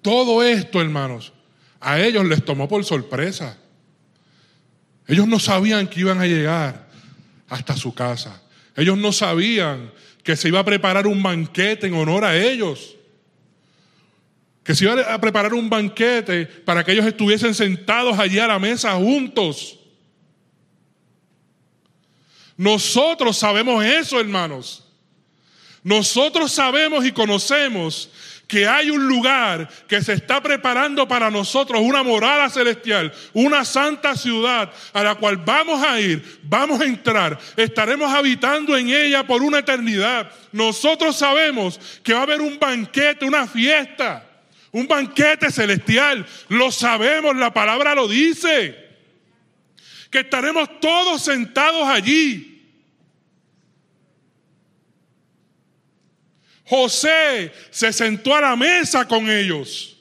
Todo 0.03 0.44
esto, 0.44 0.81
hermanos, 0.81 1.33
a 1.81 2.01
ellos 2.01 2.25
les 2.27 2.44
tomó 2.44 2.68
por 2.68 2.85
sorpresa. 2.85 3.59
Ellos 5.09 5.27
no 5.27 5.40
sabían 5.40 5.88
que 5.88 6.01
iban 6.01 6.20
a 6.20 6.27
llegar 6.27 6.88
hasta 7.49 7.77
su 7.77 7.92
casa. 7.92 8.40
Ellos 8.77 8.96
no 8.96 9.11
sabían 9.12 9.90
que 10.26 10.34
se 10.34 10.48
iba 10.48 10.58
a 10.58 10.64
preparar 10.64 11.06
un 11.06 11.22
banquete 11.22 11.86
en 11.86 11.94
honor 11.94 12.24
a 12.24 12.36
ellos. 12.36 12.96
Que 14.64 14.74
se 14.74 14.84
iba 14.84 15.00
a 15.14 15.20
preparar 15.20 15.54
un 15.54 15.70
banquete 15.70 16.46
para 16.46 16.82
que 16.82 16.90
ellos 16.90 17.06
estuviesen 17.06 17.54
sentados 17.54 18.18
allí 18.18 18.40
a 18.40 18.48
la 18.48 18.58
mesa 18.58 18.92
juntos. 18.94 19.78
Nosotros 22.56 23.38
sabemos 23.38 23.84
eso, 23.84 24.18
hermanos. 24.18 24.82
Nosotros 25.84 26.50
sabemos 26.50 27.06
y 27.06 27.12
conocemos 27.12 28.10
que 28.46 28.66
hay 28.66 28.90
un 28.90 29.06
lugar 29.06 29.68
que 29.88 30.00
se 30.00 30.12
está 30.12 30.40
preparando 30.40 31.09
para 31.09 31.30
nosotros, 31.30 31.80
una 31.82 32.02
morada 32.02 32.48
celestial, 32.48 33.12
una 33.32 33.64
santa 33.64 34.16
ciudad 34.16 34.72
a 34.92 35.02
la 35.02 35.16
cual 35.16 35.38
vamos 35.38 35.82
a 35.82 36.00
ir, 36.00 36.40
vamos 36.42 36.80
a 36.80 36.85
entrar, 36.85 37.38
estaremos 37.56 38.12
habitando 38.12 38.76
en 38.76 38.90
ella 38.90 39.26
por 39.26 39.42
una 39.42 39.59
eternidad. 39.59 40.30
Nosotros 40.52 41.16
sabemos 41.16 41.80
que 42.02 42.12
va 42.12 42.20
a 42.20 42.22
haber 42.22 42.40
un 42.40 42.59
banquete, 42.59 43.24
una 43.24 43.46
fiesta, 43.46 44.24
un 44.70 44.87
banquete 44.87 45.50
celestial. 45.50 46.24
Lo 46.48 46.70
sabemos, 46.70 47.35
la 47.37 47.52
palabra 47.52 47.94
lo 47.94 48.06
dice. 48.06 48.85
Que 50.11 50.20
estaremos 50.20 50.80
todos 50.80 51.22
sentados 51.22 51.88
allí 51.88 52.56
José 56.66 57.52
se 57.70 57.92
sentó 57.92 58.35
a 58.35 58.40
la 58.40 58.57
mesa 58.57 59.07
con 59.07 59.31
ellos. 59.31 59.96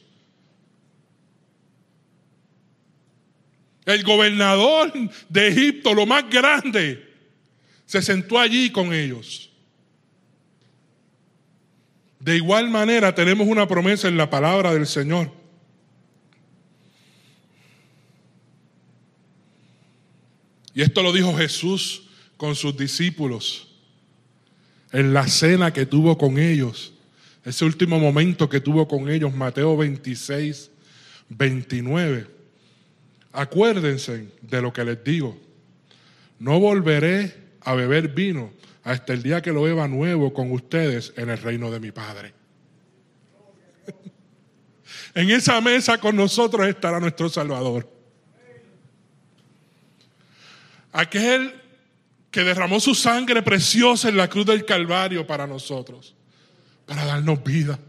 El 3.86 4.04
gobernador 4.04 4.92
de 5.30 5.48
Egipto, 5.48 5.94
lo 5.94 6.08
más 6.08 6.28
grande, 6.28 7.08
se 7.86 8.02
sentó 8.02 8.40
allí 8.40 8.72
con 8.72 8.92
ellos. 8.94 9.52
De 12.20 12.36
igual 12.36 12.68
manera 12.72 13.14
tenemos 13.14 13.48
una 13.48 13.68
promesa 13.68 14.08
en 14.08 14.18
la 14.18 14.28
palabra 14.28 14.74
del 14.74 14.88
Señor. 14.88 15.32
Y 20.74 20.82
esto 20.82 21.04
lo 21.04 21.14
dijo 21.14 21.38
Jesús 21.38 22.08
con 22.38 22.56
sus 22.56 22.76
discípulos 22.76 23.75
en 24.92 25.14
la 25.14 25.28
cena 25.28 25.74
que 25.74 25.86
tuvo 25.86 26.18
con 26.18 26.38
ellos, 26.38 26.94
ese 27.44 27.64
último 27.66 28.00
momento 28.00 28.50
que 28.50 28.60
tuvo 28.60 28.88
con 28.88 29.10
ellos, 29.10 29.34
Mateo 29.34 29.78
26, 29.78 30.72
29. 31.30 32.28
Acuérdense 33.32 34.30
de 34.42 34.62
lo 34.62 34.74
que 34.74 34.84
les 34.84 35.04
digo. 35.04 35.38
No 36.40 36.60
volveré 36.60 37.36
a 37.62 37.76
beber 37.76 38.10
vino 38.10 38.52
hasta 38.84 39.14
el 39.14 39.24
día 39.24 39.42
que 39.42 39.52
lo 39.52 39.64
beba 39.64 39.88
nuevo 39.88 40.34
con 40.34 40.52
ustedes 40.52 41.14
en 41.18 41.30
el 41.30 41.38
reino 41.38 41.70
de 41.70 41.80
mi 41.80 41.92
Padre. 41.92 42.34
en 45.16 45.30
esa 45.30 45.60
mesa 45.62 46.00
con 46.00 46.16
nosotros 46.16 46.68
estará 46.68 47.00
nuestro 47.00 47.30
Salvador. 47.30 47.92
Aquel 50.92 51.54
que 52.36 52.44
derramó 52.44 52.82
su 52.82 52.94
sangre 52.94 53.42
preciosa 53.42 54.10
en 54.10 54.18
la 54.18 54.28
cruz 54.28 54.46
del 54.46 54.66
Calvario 54.66 55.26
para 55.26 55.48
nosotros, 55.48 56.14
para 56.86 57.06
darnos 57.06 57.42
vida. 57.42 57.80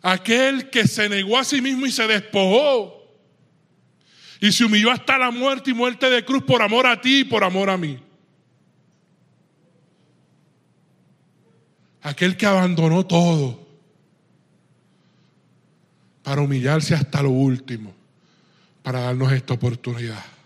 Aquel 0.00 0.70
que 0.70 0.88
se 0.88 1.06
negó 1.06 1.36
a 1.36 1.44
sí 1.44 1.60
mismo 1.60 1.84
y 1.84 1.92
se 1.92 2.06
despojó 2.06 3.04
y 4.40 4.52
se 4.52 4.64
humilló 4.64 4.90
hasta 4.90 5.18
la 5.18 5.30
muerte 5.30 5.72
y 5.72 5.74
muerte 5.74 6.08
de 6.08 6.24
cruz 6.24 6.44
por 6.44 6.62
amor 6.62 6.86
a 6.86 6.98
ti 6.98 7.18
y 7.18 7.24
por 7.24 7.44
amor 7.44 7.68
a 7.68 7.76
mí. 7.76 8.00
Aquel 12.00 12.38
que 12.38 12.46
abandonó 12.46 13.04
todo 13.04 13.68
para 16.22 16.40
humillarse 16.40 16.94
hasta 16.94 17.20
lo 17.20 17.32
último, 17.32 17.94
para 18.82 19.00
darnos 19.00 19.30
esta 19.30 19.52
oportunidad. 19.52 20.37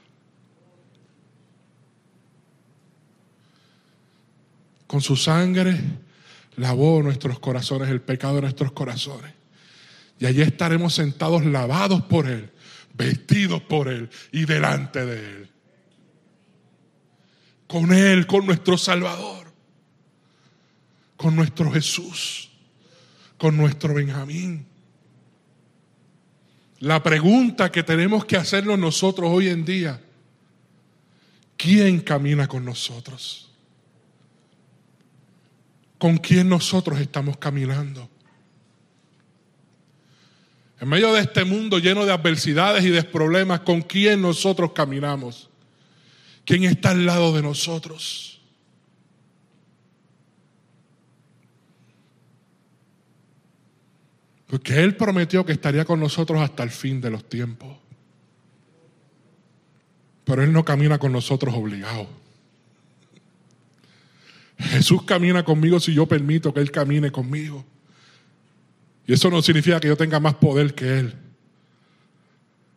Con 4.93 5.01
su 5.01 5.17
sangre 5.17 5.81
lavó 6.57 7.03
nuestros 7.03 7.39
corazones, 7.39 7.89
el 7.89 8.03
pecado 8.03 8.35
de 8.35 8.43
nuestros 8.43 8.73
corazones. 8.73 9.33
Y 10.21 10.27
allí 10.27 10.43
estaremos 10.43 10.93
sentados 10.93 11.47
lavados 11.47 12.03
por 12.03 12.29
Él, 12.29 12.51
vestidos 12.93 13.63
por 13.63 13.89
Él 13.89 14.11
y 14.33 14.45
delante 14.45 15.07
de 15.07 15.17
Él. 15.17 15.51
Con 17.67 17.91
Él, 17.91 18.27
con 18.27 18.45
nuestro 18.45 18.77
Salvador, 18.77 19.51
con 21.17 21.37
nuestro 21.37 21.73
Jesús, 21.73 22.51
con 23.39 23.57
nuestro 23.57 23.95
Benjamín. 23.95 24.67
La 26.81 27.03
pregunta 27.03 27.73
que 27.73 27.83
tenemos 27.83 28.27
que 28.27 28.37
hacernos 28.37 28.79
nosotros 28.79 29.31
hoy 29.33 29.49
en 29.49 29.65
día, 29.65 30.03
¿quién 31.57 32.01
camina 32.01 32.47
con 32.47 32.67
nosotros? 32.67 33.52
Con 36.03 36.17
quién 36.17 36.49
nosotros 36.49 36.99
estamos 36.99 37.37
caminando. 37.37 38.11
En 40.81 40.89
medio 40.89 41.13
de 41.13 41.21
este 41.21 41.45
mundo 41.45 41.79
lleno 41.79 42.05
de 42.05 42.13
adversidades 42.13 42.85
y 42.85 42.91
de 42.91 43.05
problemas, 43.05 43.61
¿con 43.61 43.83
quién 43.83 44.21
nosotros 44.21 44.73
caminamos? 44.73 45.49
¿Quién 46.45 46.65
está 46.65 46.91
al 46.91 47.07
lado 47.07 47.33
de 47.33 47.43
nosotros? 47.43 48.41
Porque 54.49 54.83
Él 54.83 54.97
prometió 54.97 55.47
que 55.47 55.53
estaría 55.53 55.85
con 55.85 56.01
nosotros 56.01 56.41
hasta 56.41 56.65
el 56.65 56.71
fin 56.71 57.01
de 57.01 57.11
los 57.11 57.29
tiempos. 57.29 57.77
Pero 60.25 60.43
Él 60.43 60.53
no 60.53 60.65
camina 60.65 60.99
con 60.99 61.13
nosotros 61.13 61.55
obligado. 61.55 62.22
Jesús 64.73 65.03
camina 65.03 65.45
conmigo 65.45 65.79
si 65.79 65.93
yo 65.93 66.07
permito 66.07 66.55
que 66.55 66.61
Él 66.61 66.71
camine 66.71 67.13
conmigo. 67.13 67.63
Y 69.07 69.13
eso 69.13 69.29
no 69.29 69.43
significa 69.43 69.79
que 69.79 69.89
yo 69.89 69.99
tenga 69.99 70.19
más 70.19 70.35
poder 70.37 70.75
que 70.75 70.99
Él. 70.99 71.15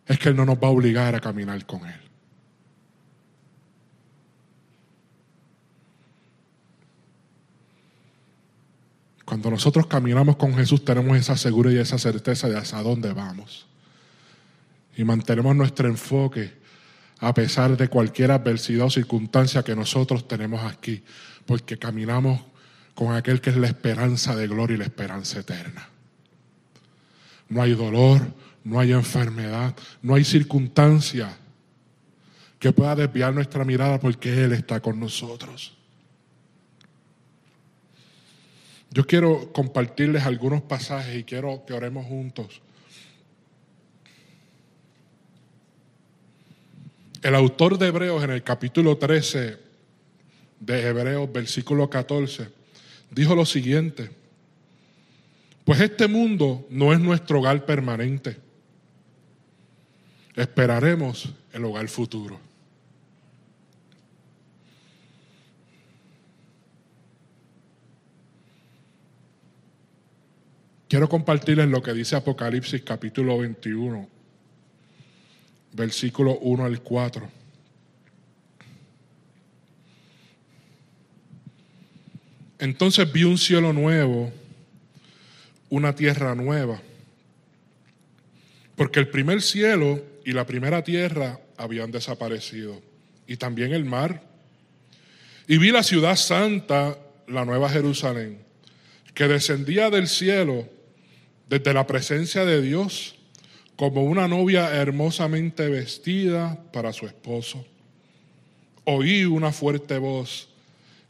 Es 0.05 0.19
que 0.19 0.27
Él 0.27 0.35
no 0.35 0.45
nos 0.45 0.57
va 0.57 0.67
a 0.67 0.71
obligar 0.71 1.15
a 1.15 1.21
caminar 1.21 1.65
con 1.65 1.85
Él. 1.85 2.01
Cuando 9.23 9.49
nosotros 9.49 9.87
caminamos 9.87 10.35
con 10.35 10.53
Jesús 10.53 10.83
tenemos 10.83 11.17
esa 11.17 11.37
seguridad 11.37 11.77
y 11.77 11.79
esa 11.79 11.97
certeza 11.97 12.49
de 12.49 12.57
hacia 12.57 12.79
dónde 12.83 13.13
vamos. 13.13 13.67
Y 14.97 15.05
mantenemos 15.05 15.55
nuestro 15.55 15.87
enfoque 15.87 16.51
a 17.19 17.33
pesar 17.33 17.77
de 17.77 17.87
cualquier 17.87 18.31
adversidad 18.31 18.87
o 18.87 18.89
circunstancia 18.89 19.63
que 19.63 19.77
nosotros 19.77 20.27
tenemos 20.27 20.61
aquí 20.69 21.01
porque 21.45 21.77
caminamos 21.77 22.41
con 22.93 23.13
aquel 23.13 23.41
que 23.41 23.49
es 23.49 23.57
la 23.57 23.67
esperanza 23.67 24.35
de 24.35 24.47
gloria 24.47 24.75
y 24.75 24.77
la 24.77 24.85
esperanza 24.85 25.39
eterna. 25.39 25.89
No 27.49 27.61
hay 27.61 27.73
dolor, 27.73 28.21
no 28.63 28.79
hay 28.79 28.93
enfermedad, 28.93 29.75
no 30.01 30.15
hay 30.15 30.23
circunstancia 30.23 31.37
que 32.57 32.71
pueda 32.71 32.95
desviar 32.95 33.33
nuestra 33.33 33.63
mirada 33.63 33.99
porque 33.99 34.43
Él 34.43 34.53
está 34.53 34.79
con 34.79 34.99
nosotros. 34.99 35.73
Yo 38.89 39.05
quiero 39.05 39.51
compartirles 39.51 40.23
algunos 40.23 40.61
pasajes 40.61 41.17
y 41.17 41.23
quiero 41.25 41.65
que 41.67 41.73
oremos 41.73 42.05
juntos. 42.05 42.61
El 47.21 47.35
autor 47.35 47.77
de 47.77 47.87
Hebreos 47.87 48.23
en 48.23 48.31
el 48.31 48.41
capítulo 48.41 48.97
13 48.97 49.64
de 50.59 50.87
Hebreos, 50.87 51.31
versículo 51.31 51.89
14, 51.89 52.47
dijo 53.11 53.35
lo 53.35 53.45
siguiente, 53.45 54.09
pues 55.63 55.81
este 55.81 56.07
mundo 56.07 56.65
no 56.69 56.93
es 56.93 56.99
nuestro 56.99 57.39
hogar 57.39 57.65
permanente, 57.65 58.37
esperaremos 60.35 61.33
el 61.53 61.65
hogar 61.65 61.87
futuro. 61.87 62.39
Quiero 70.87 71.09
compartirles 71.09 71.67
lo 71.67 71.81
que 71.81 71.93
dice 71.93 72.15
Apocalipsis 72.15 72.81
capítulo 72.83 73.39
21, 73.39 74.07
versículo 75.73 76.37
1 76.39 76.63
al 76.63 76.81
4. 76.81 77.44
Entonces 82.59 83.11
vi 83.11 83.23
un 83.23 83.37
cielo 83.37 83.73
nuevo, 83.73 84.31
una 85.69 85.95
tierra 85.95 86.35
nueva, 86.35 86.81
porque 88.75 88.99
el 88.99 89.09
primer 89.09 89.41
cielo 89.41 90.03
y 90.23 90.31
la 90.31 90.45
primera 90.45 90.83
tierra 90.83 91.39
habían 91.57 91.91
desaparecido, 91.91 92.81
y 93.27 93.37
también 93.37 93.73
el 93.73 93.85
mar. 93.85 94.21
Y 95.47 95.57
vi 95.57 95.71
la 95.71 95.83
ciudad 95.83 96.15
santa, 96.15 96.97
la 97.27 97.45
nueva 97.45 97.69
Jerusalén, 97.69 98.39
que 99.13 99.27
descendía 99.27 99.89
del 99.89 100.07
cielo 100.07 100.67
desde 101.49 101.73
la 101.73 101.85
presencia 101.85 102.45
de 102.45 102.61
Dios 102.61 103.15
como 103.75 104.03
una 104.03 104.27
novia 104.27 104.73
hermosamente 104.73 105.67
vestida 105.67 106.57
para 106.71 106.93
su 106.93 107.05
esposo. 107.05 107.65
Oí 108.85 109.25
una 109.25 109.51
fuerte 109.51 109.97
voz 109.97 110.49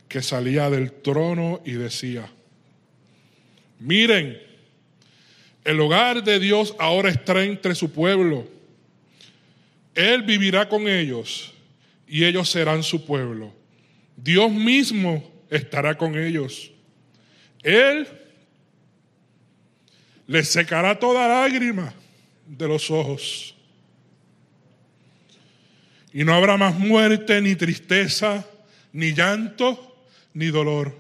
que 0.08 0.22
salía 0.22 0.70
del 0.70 0.92
trono 0.92 1.62
y 1.66 1.74
decía, 1.74 2.30
miren, 3.80 4.40
el 5.64 5.80
hogar 5.80 6.24
de 6.24 6.40
Dios 6.40 6.76
ahora 6.78 7.10
está 7.10 7.44
entre 7.44 7.74
su 7.76 7.92
pueblo. 7.92 8.48
Él 9.96 10.22
vivirá 10.22 10.70
con 10.70 10.88
ellos 10.88 11.54
y 12.08 12.24
ellos 12.26 12.50
serán 12.50 12.84
su 12.84 13.06
pueblo. 13.06 13.54
Dios 14.16 14.52
mismo 14.52 15.32
estará 15.50 15.98
con 15.98 16.18
ellos. 16.18 16.72
Él 17.64 18.08
les 20.28 20.48
secará 20.50 21.00
toda 21.00 21.28
lágrima 21.28 21.94
de 22.46 22.68
los 22.68 22.92
ojos. 22.92 23.56
Y 26.14 26.24
no 26.24 26.34
habrá 26.34 26.58
más 26.58 26.78
muerte, 26.78 27.42
ni 27.42 27.56
tristeza, 27.56 28.46
ni 28.94 29.14
llanto, 29.14 29.95
ni 30.36 30.48
dolor. 30.48 30.94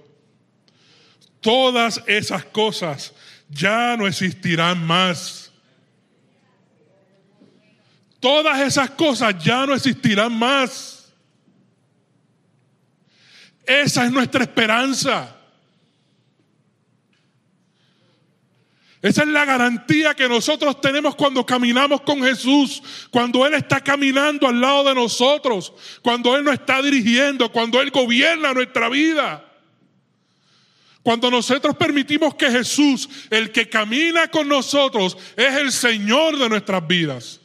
Todas 1.41 2.01
esas 2.07 2.43
cosas 2.45 3.13
ya 3.49 3.95
no 3.95 4.07
existirán 4.07 4.83
más. 4.83 5.51
Todas 8.19 8.59
esas 8.61 8.89
cosas 8.91 9.35
ya 9.43 9.67
no 9.67 9.75
existirán 9.75 10.33
más. 10.33 11.13
Esa 13.67 14.05
es 14.05 14.11
nuestra 14.11 14.43
esperanza. 14.43 15.35
Esa 19.05 19.21
es 19.21 19.27
la 19.27 19.45
garantía 19.45 20.15
que 20.15 20.27
nosotros 20.27 20.81
tenemos 20.81 21.13
cuando 21.13 21.45
caminamos 21.45 22.01
con 22.01 22.23
Jesús, 22.23 22.81
cuando 23.11 23.45
Él 23.45 23.53
está 23.53 23.79
caminando 23.79 24.47
al 24.47 24.59
lado 24.59 24.85
de 24.85 24.95
nosotros, 24.95 25.73
cuando 26.01 26.35
Él 26.35 26.43
nos 26.43 26.55
está 26.55 26.81
dirigiendo, 26.81 27.51
cuando 27.51 27.79
Él 27.79 27.91
gobierna 27.91 28.51
nuestra 28.51 28.89
vida. 28.89 29.45
Cuando 31.03 31.29
nosotros 31.29 31.75
permitimos 31.75 32.33
que 32.33 32.49
Jesús, 32.49 33.07
el 33.29 33.51
que 33.51 33.69
camina 33.69 34.27
con 34.29 34.47
nosotros, 34.47 35.15
es 35.37 35.53
el 35.53 35.71
Señor 35.71 36.39
de 36.39 36.49
nuestras 36.49 36.87
vidas. 36.87 37.39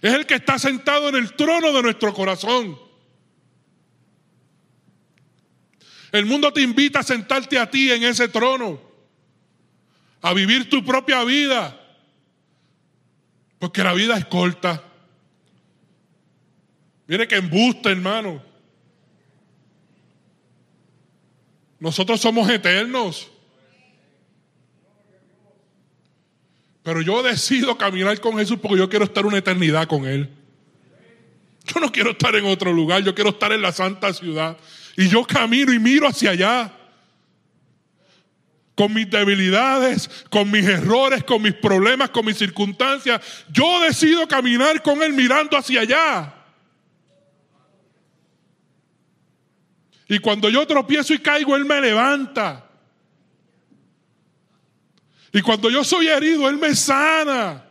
Es 0.00 0.14
el 0.14 0.24
que 0.24 0.36
está 0.36 0.58
sentado 0.58 1.10
en 1.10 1.16
el 1.16 1.34
trono 1.34 1.70
de 1.70 1.82
nuestro 1.82 2.14
corazón. 2.14 2.78
El 6.12 6.24
mundo 6.24 6.50
te 6.50 6.62
invita 6.62 7.00
a 7.00 7.02
sentarte 7.02 7.58
a 7.58 7.70
ti 7.70 7.92
en 7.92 8.04
ese 8.04 8.28
trono, 8.28 8.83
a 10.24 10.32
vivir 10.32 10.70
tu 10.70 10.82
propia 10.82 11.22
vida, 11.22 11.78
porque 13.58 13.84
la 13.84 13.92
vida 13.92 14.16
es 14.16 14.24
corta. 14.24 14.82
Mire 17.06 17.28
que 17.28 17.36
embuste, 17.36 17.90
hermano. 17.90 18.42
Nosotros 21.78 22.22
somos 22.22 22.48
eternos. 22.48 23.30
Pero 26.82 27.02
yo 27.02 27.22
decido 27.22 27.76
caminar 27.76 28.18
con 28.22 28.38
Jesús 28.38 28.58
porque 28.62 28.78
yo 28.78 28.88
quiero 28.88 29.04
estar 29.04 29.26
una 29.26 29.36
eternidad 29.36 29.86
con 29.86 30.06
Él. 30.06 30.30
Yo 31.66 31.80
no 31.80 31.92
quiero 31.92 32.12
estar 32.12 32.34
en 32.34 32.46
otro 32.46 32.72
lugar, 32.72 33.02
yo 33.02 33.14
quiero 33.14 33.28
estar 33.28 33.52
en 33.52 33.60
la 33.60 33.72
santa 33.72 34.14
ciudad. 34.14 34.56
Y 34.96 35.06
yo 35.08 35.26
camino 35.26 35.70
y 35.70 35.78
miro 35.78 36.08
hacia 36.08 36.30
allá. 36.30 36.83
Con 38.76 38.92
mis 38.92 39.08
debilidades, 39.08 40.10
con 40.30 40.50
mis 40.50 40.66
errores, 40.66 41.22
con 41.22 41.42
mis 41.42 41.54
problemas, 41.54 42.10
con 42.10 42.26
mis 42.26 42.36
circunstancias. 42.36 43.20
Yo 43.52 43.80
decido 43.80 44.26
caminar 44.26 44.82
con 44.82 45.02
Él 45.02 45.12
mirando 45.12 45.56
hacia 45.56 45.82
allá. 45.82 46.34
Y 50.08 50.18
cuando 50.18 50.48
yo 50.48 50.66
tropiezo 50.66 51.14
y 51.14 51.18
caigo, 51.18 51.56
Él 51.56 51.64
me 51.64 51.80
levanta. 51.80 52.68
Y 55.32 55.40
cuando 55.40 55.70
yo 55.70 55.82
soy 55.82 56.08
herido, 56.08 56.48
Él 56.48 56.56
me 56.56 56.74
sana. 56.74 57.64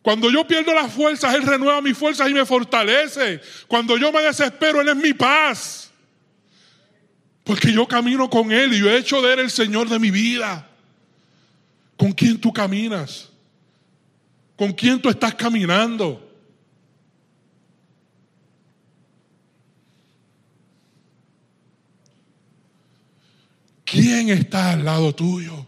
Cuando 0.00 0.30
yo 0.30 0.46
pierdo 0.46 0.72
las 0.72 0.92
fuerzas, 0.92 1.34
Él 1.34 1.42
renueva 1.42 1.82
mis 1.82 1.98
fuerzas 1.98 2.30
y 2.30 2.32
me 2.32 2.46
fortalece. 2.46 3.40
Cuando 3.66 3.98
yo 3.98 4.12
me 4.12 4.22
desespero, 4.22 4.80
Él 4.80 4.88
es 4.88 4.96
mi 4.96 5.12
paz. 5.12 5.85
Porque 7.46 7.72
yo 7.72 7.86
camino 7.86 8.28
con 8.28 8.50
Él 8.50 8.72
y 8.74 8.80
yo 8.80 8.90
he 8.90 8.98
hecho 8.98 9.22
de 9.22 9.34
Él 9.34 9.38
el 9.38 9.50
Señor 9.52 9.88
de 9.88 10.00
mi 10.00 10.10
vida. 10.10 10.68
¿Con 11.96 12.10
quién 12.10 12.40
tú 12.40 12.52
caminas? 12.52 13.30
¿Con 14.56 14.72
quién 14.72 15.00
tú 15.00 15.08
estás 15.08 15.32
caminando? 15.36 16.28
¿Quién 23.84 24.30
está 24.30 24.72
al 24.72 24.84
lado 24.84 25.14
tuyo? 25.14 25.64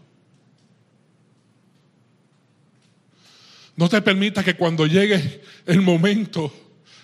No 3.77 3.87
te 3.87 4.01
permitas 4.01 4.43
que 4.43 4.57
cuando 4.57 4.85
llegue 4.85 5.41
el 5.65 5.81
momento 5.81 6.51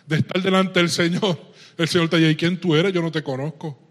de 0.06 0.18
estar 0.18 0.42
delante 0.42 0.82
del 0.82 0.90
Señor, 0.90 1.54
el 1.78 1.88
Señor 1.88 2.10
te 2.10 2.18
diga, 2.18 2.30
¿y 2.30 2.36
quién 2.36 2.60
tú 2.60 2.76
eres? 2.76 2.92
Yo 2.92 3.02
no 3.02 3.10
te 3.10 3.24
conozco. 3.24 3.85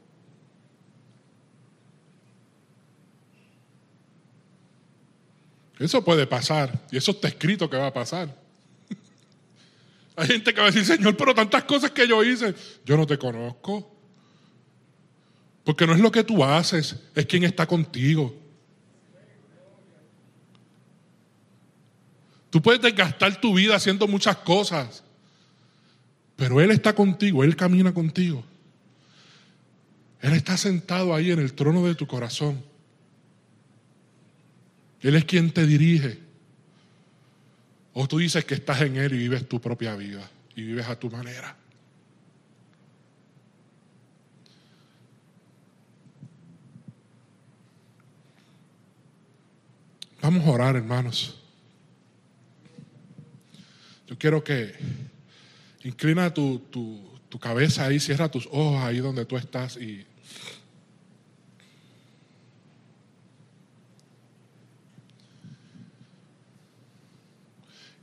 Eso 5.84 6.02
puede 6.02 6.26
pasar, 6.26 6.86
y 6.90 6.96
eso 6.96 7.10
está 7.10 7.28
escrito 7.28 7.68
que 7.68 7.76
va 7.76 7.88
a 7.88 7.92
pasar. 7.92 8.34
Hay 10.16 10.28
gente 10.28 10.54
que 10.54 10.58
va 10.58 10.68
a 10.68 10.70
decir, 10.70 10.86
Señor, 10.86 11.14
pero 11.14 11.34
tantas 11.34 11.64
cosas 11.64 11.90
que 11.90 12.08
yo 12.08 12.24
hice, 12.24 12.54
yo 12.86 12.96
no 12.96 13.06
te 13.06 13.18
conozco. 13.18 13.94
Porque 15.62 15.86
no 15.86 15.92
es 15.92 16.00
lo 16.00 16.10
que 16.10 16.24
tú 16.24 16.42
haces, 16.42 16.96
es 17.14 17.26
quien 17.26 17.44
está 17.44 17.66
contigo. 17.66 18.34
Tú 22.48 22.62
puedes 22.62 22.80
desgastar 22.80 23.38
tu 23.38 23.52
vida 23.52 23.76
haciendo 23.76 24.08
muchas 24.08 24.38
cosas, 24.38 25.04
pero 26.34 26.62
Él 26.62 26.70
está 26.70 26.94
contigo, 26.94 27.44
Él 27.44 27.56
camina 27.56 27.92
contigo. 27.92 28.42
Él 30.22 30.32
está 30.32 30.56
sentado 30.56 31.14
ahí 31.14 31.30
en 31.30 31.40
el 31.40 31.52
trono 31.52 31.86
de 31.86 31.94
tu 31.94 32.06
corazón. 32.06 32.72
Él 35.04 35.16
es 35.16 35.26
quien 35.26 35.50
te 35.50 35.66
dirige. 35.66 36.18
O 37.92 38.08
tú 38.08 38.18
dices 38.18 38.42
que 38.46 38.54
estás 38.54 38.80
en 38.80 38.96
Él 38.96 39.12
y 39.12 39.18
vives 39.18 39.46
tu 39.46 39.60
propia 39.60 39.94
vida 39.94 40.28
y 40.56 40.62
vives 40.62 40.88
a 40.88 40.98
tu 40.98 41.10
manera. 41.10 41.54
Vamos 50.22 50.46
a 50.46 50.50
orar, 50.50 50.74
hermanos. 50.74 51.38
Yo 54.06 54.16
quiero 54.16 54.42
que 54.42 54.74
inclina 55.82 56.32
tu, 56.32 56.60
tu, 56.70 57.38
cabeza 57.38 57.84
ahí, 57.84 58.00
cierra 58.00 58.30
tus 58.30 58.46
ojos 58.46 58.82
ahí 58.82 58.98
donde 58.98 59.26
tú 59.26 59.36
estás 59.36 59.76
y 59.76 60.06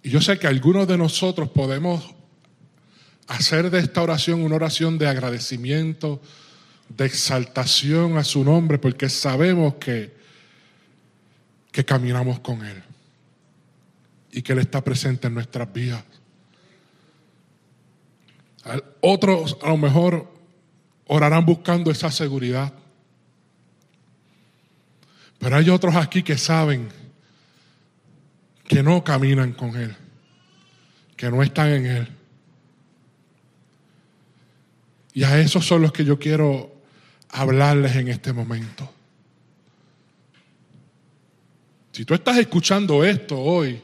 Y 0.03 0.09
yo 0.09 0.21
sé 0.21 0.39
que 0.39 0.47
algunos 0.47 0.87
de 0.87 0.97
nosotros 0.97 1.49
podemos 1.49 2.13
hacer 3.27 3.69
de 3.69 3.79
esta 3.79 4.01
oración 4.01 4.43
una 4.43 4.55
oración 4.55 4.97
de 4.97 5.07
agradecimiento, 5.07 6.21
de 6.89 7.05
exaltación 7.05 8.17
a 8.17 8.23
su 8.23 8.43
nombre, 8.43 8.77
porque 8.77 9.09
sabemos 9.09 9.75
que 9.75 10.21
que 11.71 11.85
caminamos 11.85 12.39
con 12.39 12.63
Él 12.65 12.83
y 14.31 14.41
que 14.41 14.53
Él 14.53 14.59
está 14.59 14.83
presente 14.83 15.27
en 15.27 15.33
nuestras 15.33 15.71
vidas. 15.71 16.03
Otros 18.99 19.57
a 19.63 19.69
lo 19.69 19.77
mejor 19.77 20.31
orarán 21.07 21.45
buscando 21.45 21.89
esa 21.89 22.11
seguridad. 22.11 22.73
Pero 25.39 25.55
hay 25.55 25.69
otros 25.69 25.95
aquí 25.95 26.21
que 26.21 26.37
saben 26.37 26.89
que 28.71 28.81
no 28.81 29.03
caminan 29.03 29.51
con 29.51 29.75
Él, 29.75 29.93
que 31.17 31.29
no 31.29 31.43
están 31.43 31.73
en 31.73 31.85
Él. 31.87 32.07
Y 35.13 35.25
a 35.25 35.37
esos 35.41 35.65
son 35.65 35.81
los 35.81 35.91
que 35.91 36.05
yo 36.05 36.17
quiero 36.17 36.73
hablarles 37.31 37.97
en 37.97 38.07
este 38.07 38.31
momento. 38.31 38.89
Si 41.91 42.05
tú 42.05 42.13
estás 42.13 42.37
escuchando 42.37 43.03
esto 43.03 43.37
hoy, 43.37 43.81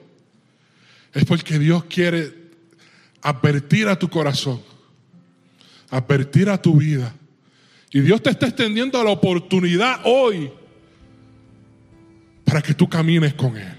es 1.14 1.26
porque 1.26 1.60
Dios 1.60 1.84
quiere 1.84 2.34
advertir 3.24 3.90
a 3.90 4.00
tu 4.00 4.08
corazón, 4.10 4.62
advertir 5.90 6.50
a 6.50 6.62
tu 6.62 6.78
vida. 6.78 7.14
Y 7.92 8.00
Dios 8.00 8.24
te 8.24 8.30
está 8.30 8.48
extendiendo 8.48 9.04
la 9.04 9.12
oportunidad 9.12 10.00
hoy 10.06 10.50
para 12.46 12.62
que 12.62 12.74
tú 12.74 12.88
camines 12.88 13.34
con 13.34 13.58
Él. 13.58 13.77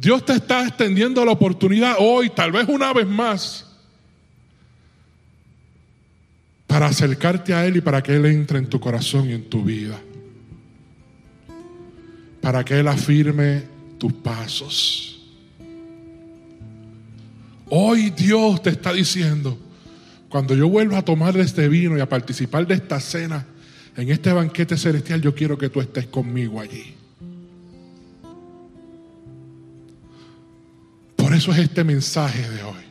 Dios 0.00 0.24
te 0.24 0.34
está 0.34 0.64
extendiendo 0.64 1.24
la 1.24 1.32
oportunidad 1.32 1.96
hoy, 1.98 2.30
tal 2.30 2.52
vez 2.52 2.68
una 2.68 2.92
vez 2.92 3.06
más, 3.06 3.66
para 6.68 6.86
acercarte 6.86 7.52
a 7.52 7.66
Él 7.66 7.78
y 7.78 7.80
para 7.80 8.00
que 8.00 8.14
Él 8.14 8.26
entre 8.26 8.58
en 8.58 8.68
tu 8.68 8.78
corazón 8.78 9.28
y 9.28 9.32
en 9.32 9.48
tu 9.48 9.64
vida. 9.64 9.98
Para 12.40 12.64
que 12.64 12.78
Él 12.78 12.86
afirme 12.86 13.64
tus 13.98 14.12
pasos. 14.12 15.20
Hoy 17.68 18.10
Dios 18.10 18.62
te 18.62 18.70
está 18.70 18.92
diciendo, 18.92 19.58
cuando 20.28 20.54
yo 20.54 20.68
vuelva 20.68 20.98
a 20.98 21.04
tomar 21.04 21.34
de 21.34 21.42
este 21.42 21.68
vino 21.68 21.98
y 21.98 22.00
a 22.00 22.08
participar 22.08 22.68
de 22.68 22.74
esta 22.74 23.00
cena, 23.00 23.46
en 23.96 24.10
este 24.10 24.32
banquete 24.32 24.76
celestial, 24.76 25.20
yo 25.20 25.34
quiero 25.34 25.58
que 25.58 25.70
tú 25.70 25.80
estés 25.80 26.06
conmigo 26.06 26.60
allí. 26.60 26.97
Eso 31.38 31.52
es 31.52 31.58
este 31.58 31.84
mensaje 31.84 32.50
de 32.50 32.62
hoy. 32.64 32.82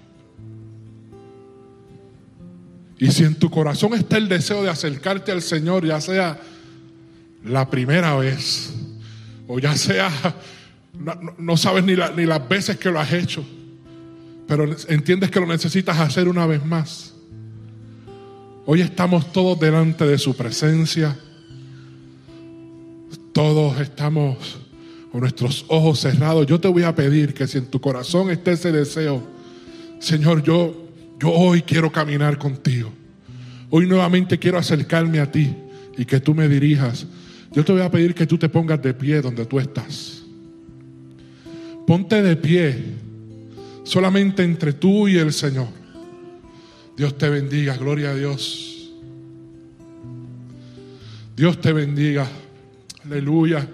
Y 2.98 3.12
si 3.12 3.26
en 3.26 3.36
tu 3.36 3.52
corazón 3.52 3.94
está 3.94 4.18
el 4.18 4.30
deseo 4.30 4.64
de 4.64 4.70
acercarte 4.70 5.34
al 5.34 5.42
Señor, 5.42 5.86
ya 5.86 6.00
sea 6.00 6.40
la 7.44 7.70
primera 7.70 8.16
vez, 8.16 8.74
o 9.48 9.60
ya 9.60 9.76
sea, 9.76 10.10
no, 11.38 11.58
sabes 11.58 11.84
ni, 11.84 11.96
ni 12.16 12.26
las 12.26 12.48
veces 12.48 12.78
que 12.78 12.90
lo 12.90 13.02
has 13.02 13.12
hecho, 13.12 13.46
pero 14.48 14.66
entiendes 14.88 15.30
que 15.30 15.42
lo 15.42 15.46
necesitas 15.46 16.00
hacer 16.00 16.30
una 16.30 16.46
vez 16.46 16.66
más. 16.66 17.14
Hoy 18.66 18.80
estamos 18.80 19.32
todos 19.34 19.60
delante 19.60 20.06
de 20.06 20.18
su 20.18 20.36
presencia. 20.36 21.18
Todos 23.34 23.80
estamos 23.82 24.67
nuestros 25.20 25.66
ojos 25.68 26.00
cerrados. 26.00 26.46
Yo 26.48 26.60
te 26.60 26.68
voy 26.68 26.84
a 26.84 26.96
pedir 26.96 27.34
que 27.34 27.48
si 27.48 27.58
en 27.58 27.66
tu 27.66 27.80
corazón 27.82 28.30
está 28.30 28.52
ese 28.52 28.72
deseo, 28.72 29.22
Señor, 30.00 30.44
yo 30.44 30.88
yo 31.20 31.32
hoy 31.32 31.62
quiero 31.62 31.92
caminar 31.92 32.38
contigo. 32.38 32.92
Hoy 33.70 33.88
nuevamente 33.88 34.38
quiero 34.38 34.58
acercarme 34.58 35.20
a 35.20 35.32
ti 35.32 35.54
y 35.98 36.06
que 36.06 36.20
tú 36.20 36.36
me 36.36 36.48
dirijas. 36.48 37.08
Yo 37.52 37.66
te 37.66 37.72
voy 37.72 37.82
a 37.82 37.90
pedir 37.90 38.14
que 38.14 38.28
tú 38.28 38.38
te 38.38 38.50
pongas 38.50 38.82
de 38.82 38.94
pie 38.94 39.22
donde 39.22 39.46
tú 39.46 39.60
estás. 39.60 40.24
Ponte 41.88 42.22
de 42.22 42.36
pie 42.36 42.84
solamente 43.84 44.44
entre 44.44 44.74
tú 44.74 45.08
y 45.08 45.18
el 45.18 45.34
Señor. 45.34 45.68
Dios 46.96 47.18
te 47.18 47.30
bendiga, 47.30 47.76
gloria 47.78 48.12
a 48.12 48.16
Dios. 48.16 48.92
Dios 51.36 51.60
te 51.62 51.72
bendiga, 51.74 52.28
aleluya. 53.06 53.68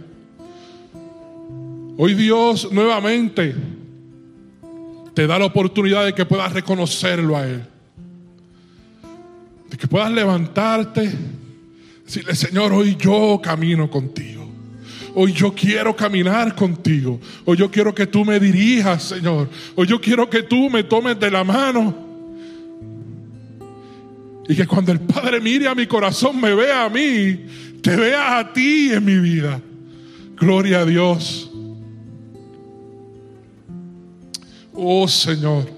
Hoy 1.96 2.16
Dios 2.16 2.72
nuevamente 2.72 3.56
te 5.14 5.28
da 5.28 5.38
la 5.38 5.46
oportunidad 5.46 6.06
de 6.06 6.14
que 6.14 6.26
puedas 6.26 6.52
reconocerlo 6.52 7.38
a 7.38 7.48
Él. 7.48 7.64
De 9.70 9.78
que 9.78 9.88
puedas 9.88 10.12
levantarte, 10.12 11.12
decirle, 12.04 12.36
Señor, 12.36 12.74
hoy 12.74 12.96
yo 13.00 13.40
camino 13.44 13.90
contigo. 13.92 14.50
Hoy 15.14 15.34
yo 15.34 15.54
quiero 15.54 15.96
caminar 15.96 16.56
contigo. 16.56 17.20
Hoy 17.46 17.58
yo 17.58 17.70
quiero 17.70 17.94
que 17.94 18.08
tú 18.08 18.26
me 18.26 18.40
dirijas, 18.40 19.04
Señor. 19.04 19.48
Hoy 19.76 19.86
yo 19.86 20.02
quiero 20.02 20.28
que 20.28 20.42
tú 20.42 20.72
me 20.72 20.84
tomes 20.84 21.20
de 21.20 21.30
la 21.30 21.44
mano. 21.44 21.96
Y 24.50 24.56
que 24.56 24.66
cuando 24.66 24.92
el 24.92 25.00
Padre 25.00 25.40
mire 25.40 25.68
a 25.68 25.76
mi 25.76 25.86
corazón, 25.86 26.42
me 26.42 26.56
vea 26.56 26.86
a 26.86 26.90
mí, 26.90 27.46
te 27.82 27.96
vea 27.96 28.40
a 28.40 28.52
ti 28.52 28.92
en 28.92 29.06
mi 29.06 29.20
vida. 29.20 29.62
Gloria 30.36 30.80
a 30.80 30.86
Dios. 30.86 31.53
Oh 34.74 35.08
Señor. 35.08 35.70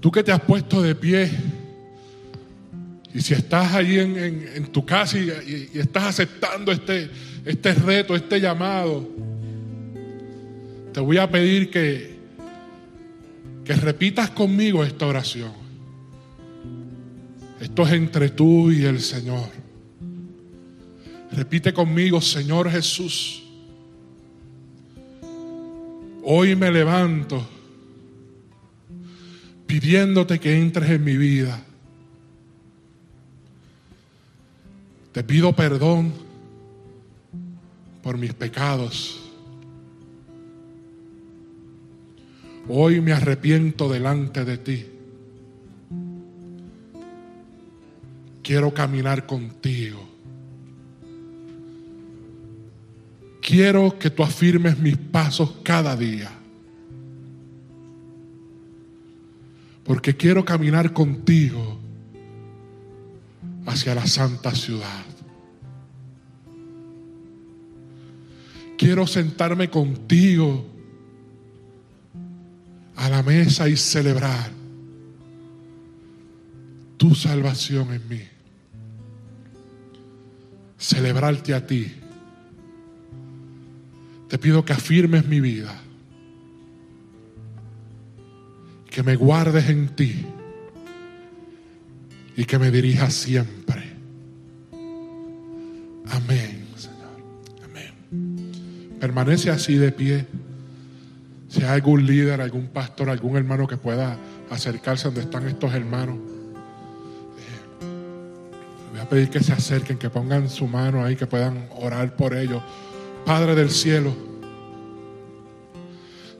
Tú 0.00 0.10
que 0.10 0.22
te 0.22 0.32
has 0.32 0.40
puesto 0.40 0.80
de 0.80 0.94
pie. 0.94 1.30
Y 3.12 3.20
si 3.20 3.34
estás 3.34 3.74
allí 3.74 3.98
en, 3.98 4.66
tu 4.72 4.86
casa 4.86 5.18
y, 5.18 5.68
estás 5.74 6.04
aceptando 6.04 6.70
este, 6.70 7.10
este 7.44 7.74
reto, 7.74 8.14
este 8.14 8.40
llamado, 8.40 9.08
te 10.92 11.00
voy 11.00 11.18
a 11.18 11.28
pedir 11.28 11.70
que, 11.70 12.18
que 13.64 13.74
repitas 13.74 14.30
conmigo 14.30 14.84
esta 14.84 15.06
oración. 15.06 15.52
Esto 17.60 17.82
es 17.82 17.92
entre 17.92 18.30
tú 18.30 18.70
y 18.70 18.84
el 18.84 19.00
Señor. 19.00 19.48
Repite 21.32 21.72
conmigo, 21.72 22.20
Señor 22.20 22.70
Jesús. 22.70 23.42
Hoy 26.32 26.54
me 26.54 26.70
levanto 26.70 27.44
pidiéndote 29.66 30.38
que 30.38 30.56
entres 30.56 30.88
en 30.90 31.02
mi 31.02 31.16
vida. 31.16 31.60
Te 35.10 35.24
pido 35.24 35.52
perdón 35.56 36.12
por 38.00 38.16
mis 38.16 38.32
pecados. 38.32 39.28
Hoy 42.68 43.00
me 43.00 43.12
arrepiento 43.12 43.88
delante 43.88 44.44
de 44.44 44.58
ti. 44.58 44.86
Quiero 48.44 48.72
caminar 48.72 49.26
contigo. 49.26 50.09
Quiero 53.40 53.98
que 53.98 54.10
tú 54.10 54.22
afirmes 54.22 54.78
mis 54.78 54.96
pasos 54.96 55.56
cada 55.62 55.96
día. 55.96 56.30
Porque 59.84 60.16
quiero 60.16 60.44
caminar 60.44 60.92
contigo 60.92 61.78
hacia 63.66 63.94
la 63.94 64.06
santa 64.06 64.54
ciudad. 64.54 65.04
Quiero 68.76 69.06
sentarme 69.06 69.68
contigo 69.68 70.66
a 72.96 73.08
la 73.08 73.22
mesa 73.22 73.68
y 73.68 73.76
celebrar 73.76 74.50
tu 76.96 77.14
salvación 77.14 77.92
en 77.94 78.08
mí. 78.08 78.22
Celebrarte 80.78 81.54
a 81.54 81.66
ti 81.66 81.92
te 84.30 84.38
pido 84.38 84.64
que 84.64 84.72
afirmes 84.72 85.26
mi 85.26 85.40
vida, 85.40 85.74
que 88.88 89.02
me 89.02 89.16
guardes 89.16 89.68
en 89.68 89.88
ti 89.88 90.24
y 92.36 92.44
que 92.44 92.56
me 92.56 92.70
dirijas 92.70 93.12
siempre. 93.12 93.82
Amén, 96.12 96.68
Señor. 96.76 97.64
Amén. 97.64 98.98
Permanece 99.00 99.50
así 99.50 99.74
de 99.74 99.90
pie. 99.90 100.26
Si 101.48 101.62
hay 101.62 101.70
algún 101.70 102.06
líder, 102.06 102.40
algún 102.40 102.68
pastor, 102.68 103.10
algún 103.10 103.36
hermano 103.36 103.66
que 103.66 103.78
pueda 103.78 104.16
acercarse 104.48 105.08
donde 105.08 105.22
están 105.22 105.48
estos 105.48 105.74
hermanos, 105.74 106.18
eh, 107.36 107.84
voy 108.92 109.00
a 109.00 109.08
pedir 109.08 109.28
que 109.28 109.40
se 109.40 109.52
acerquen, 109.52 109.98
que 109.98 110.08
pongan 110.08 110.48
su 110.48 110.68
mano 110.68 111.04
ahí, 111.04 111.16
que 111.16 111.26
puedan 111.26 111.68
orar 111.80 112.14
por 112.14 112.36
ellos. 112.36 112.62
Padre 113.24 113.54
del 113.54 113.70
cielo, 113.70 114.14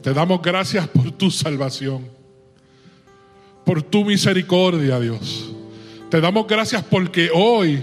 te 0.02 0.14
damos 0.14 0.40
gracias 0.40 0.88
por 0.88 1.10
tu 1.12 1.30
salvación, 1.30 2.08
por 3.64 3.82
tu 3.82 4.04
misericordia, 4.04 4.98
Dios. 4.98 5.52
Te 6.10 6.20
damos 6.20 6.46
gracias 6.46 6.82
porque 6.82 7.30
hoy, 7.32 7.82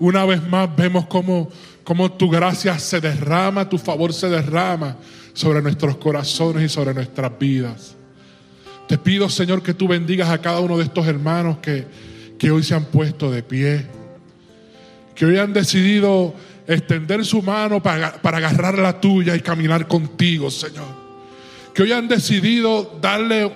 una 0.00 0.24
vez 0.24 0.42
más, 0.48 0.74
vemos 0.74 1.06
cómo, 1.06 1.48
cómo 1.84 2.10
tu 2.12 2.30
gracia 2.30 2.78
se 2.78 3.00
derrama, 3.00 3.68
tu 3.68 3.78
favor 3.78 4.12
se 4.12 4.28
derrama 4.28 4.96
sobre 5.34 5.62
nuestros 5.62 5.96
corazones 5.98 6.64
y 6.64 6.68
sobre 6.68 6.94
nuestras 6.94 7.38
vidas. 7.38 7.94
Te 8.88 8.96
pido, 8.96 9.28
Señor, 9.28 9.62
que 9.62 9.74
tú 9.74 9.86
bendigas 9.86 10.30
a 10.30 10.38
cada 10.38 10.60
uno 10.60 10.78
de 10.78 10.84
estos 10.84 11.06
hermanos 11.06 11.58
que, 11.58 11.86
que 12.38 12.50
hoy 12.50 12.62
se 12.62 12.74
han 12.74 12.86
puesto 12.86 13.30
de 13.30 13.42
pie, 13.42 13.86
que 15.14 15.26
hoy 15.26 15.36
han 15.36 15.52
decidido 15.52 16.34
extender 16.68 17.24
su 17.24 17.40
mano 17.40 17.82
para, 17.82 18.20
agarrar 18.22 18.78
la 18.78 19.00
tuya 19.00 19.34
y 19.34 19.40
caminar 19.40 19.88
contigo, 19.88 20.50
Señor. 20.50 21.08
Que 21.74 21.82
hoy 21.82 21.92
han 21.92 22.06
decidido 22.06 22.98
darle, 23.00 23.50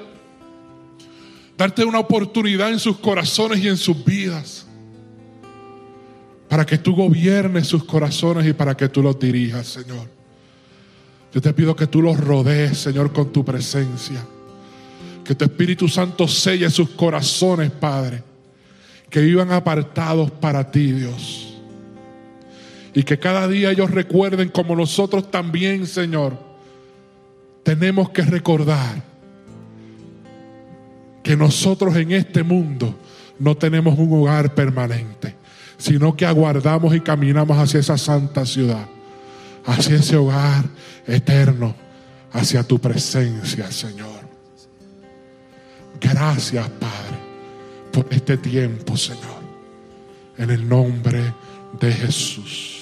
darte 1.59 1.85
una 1.85 1.99
oportunidad 1.99 2.71
en 2.71 2.79
sus 2.79 2.97
corazones 2.97 3.61
y 3.61 3.69
en 3.69 3.77
sus 3.77 4.03
vidas. 4.03 4.67
Para 6.49 6.65
que 6.65 6.79
tú 6.79 6.95
gobiernes 6.95 7.67
sus 7.67 7.85
corazones 7.85 8.47
y 8.47 8.55
para 8.55 8.75
que 8.75 8.89
tú 8.89 9.03
los 9.03 9.19
dirijas, 9.19 9.67
Señor. 9.67 10.09
Yo 11.35 11.41
te 11.41 11.53
pido 11.53 11.77
que 11.77 11.87
tú 11.87 12.01
los 12.01 12.19
rodees, 12.19 12.79
Señor, 12.79 13.13
con 13.13 13.31
tu 13.31 13.45
presencia. 13.45 14.25
Que 15.23 15.35
tu 15.35 15.45
Espíritu 15.45 15.87
Santo 15.87 16.27
selle 16.27 16.71
sus 16.71 16.91
corazones, 16.91 17.71
Padre. 17.71 18.23
Que 19.11 19.21
vivan 19.21 19.53
apartados 19.53 20.31
para 20.31 20.71
ti, 20.71 20.93
Dios. 20.93 21.52
Y 22.95 23.05
que 23.05 23.19
cada 23.19 23.49
día 23.49 23.71
ellos 23.71 23.91
recuerden 23.91 24.49
como 24.49 24.77
nosotros 24.77 25.31
también, 25.31 25.87
Señor, 25.87 26.39
tenemos 27.63 28.11
que 28.11 28.23
recordar 28.23 29.03
que 31.23 31.37
nosotros 31.37 31.97
en 31.97 32.13
este 32.13 32.43
mundo 32.43 32.99
no 33.39 33.57
tenemos 33.57 33.99
un 33.99 34.13
hogar 34.13 34.55
permanente, 34.55 35.37
sino 35.79 36.17
que 36.17 36.27
aguardamos 36.27 36.95
y 36.95 37.01
caminamos 37.01 37.57
hacia 37.57 37.81
esa 37.81 37.97
santa 37.97 38.45
ciudad, 38.45 38.87
hacia 39.65 39.97
ese 39.97 40.17
hogar 40.17 40.65
eterno, 41.07 41.75
hacia 42.33 42.63
tu 42.63 42.79
presencia, 42.79 43.71
Señor. 43.71 44.23
Gracias, 46.01 46.69
Padre, 46.69 47.19
por 47.93 48.07
este 48.11 48.37
tiempo, 48.37 48.97
Señor, 48.97 49.43
en 50.37 50.51
el 50.51 50.69
nombre 50.69 51.33
de 51.79 51.93
Jesús. 51.93 52.82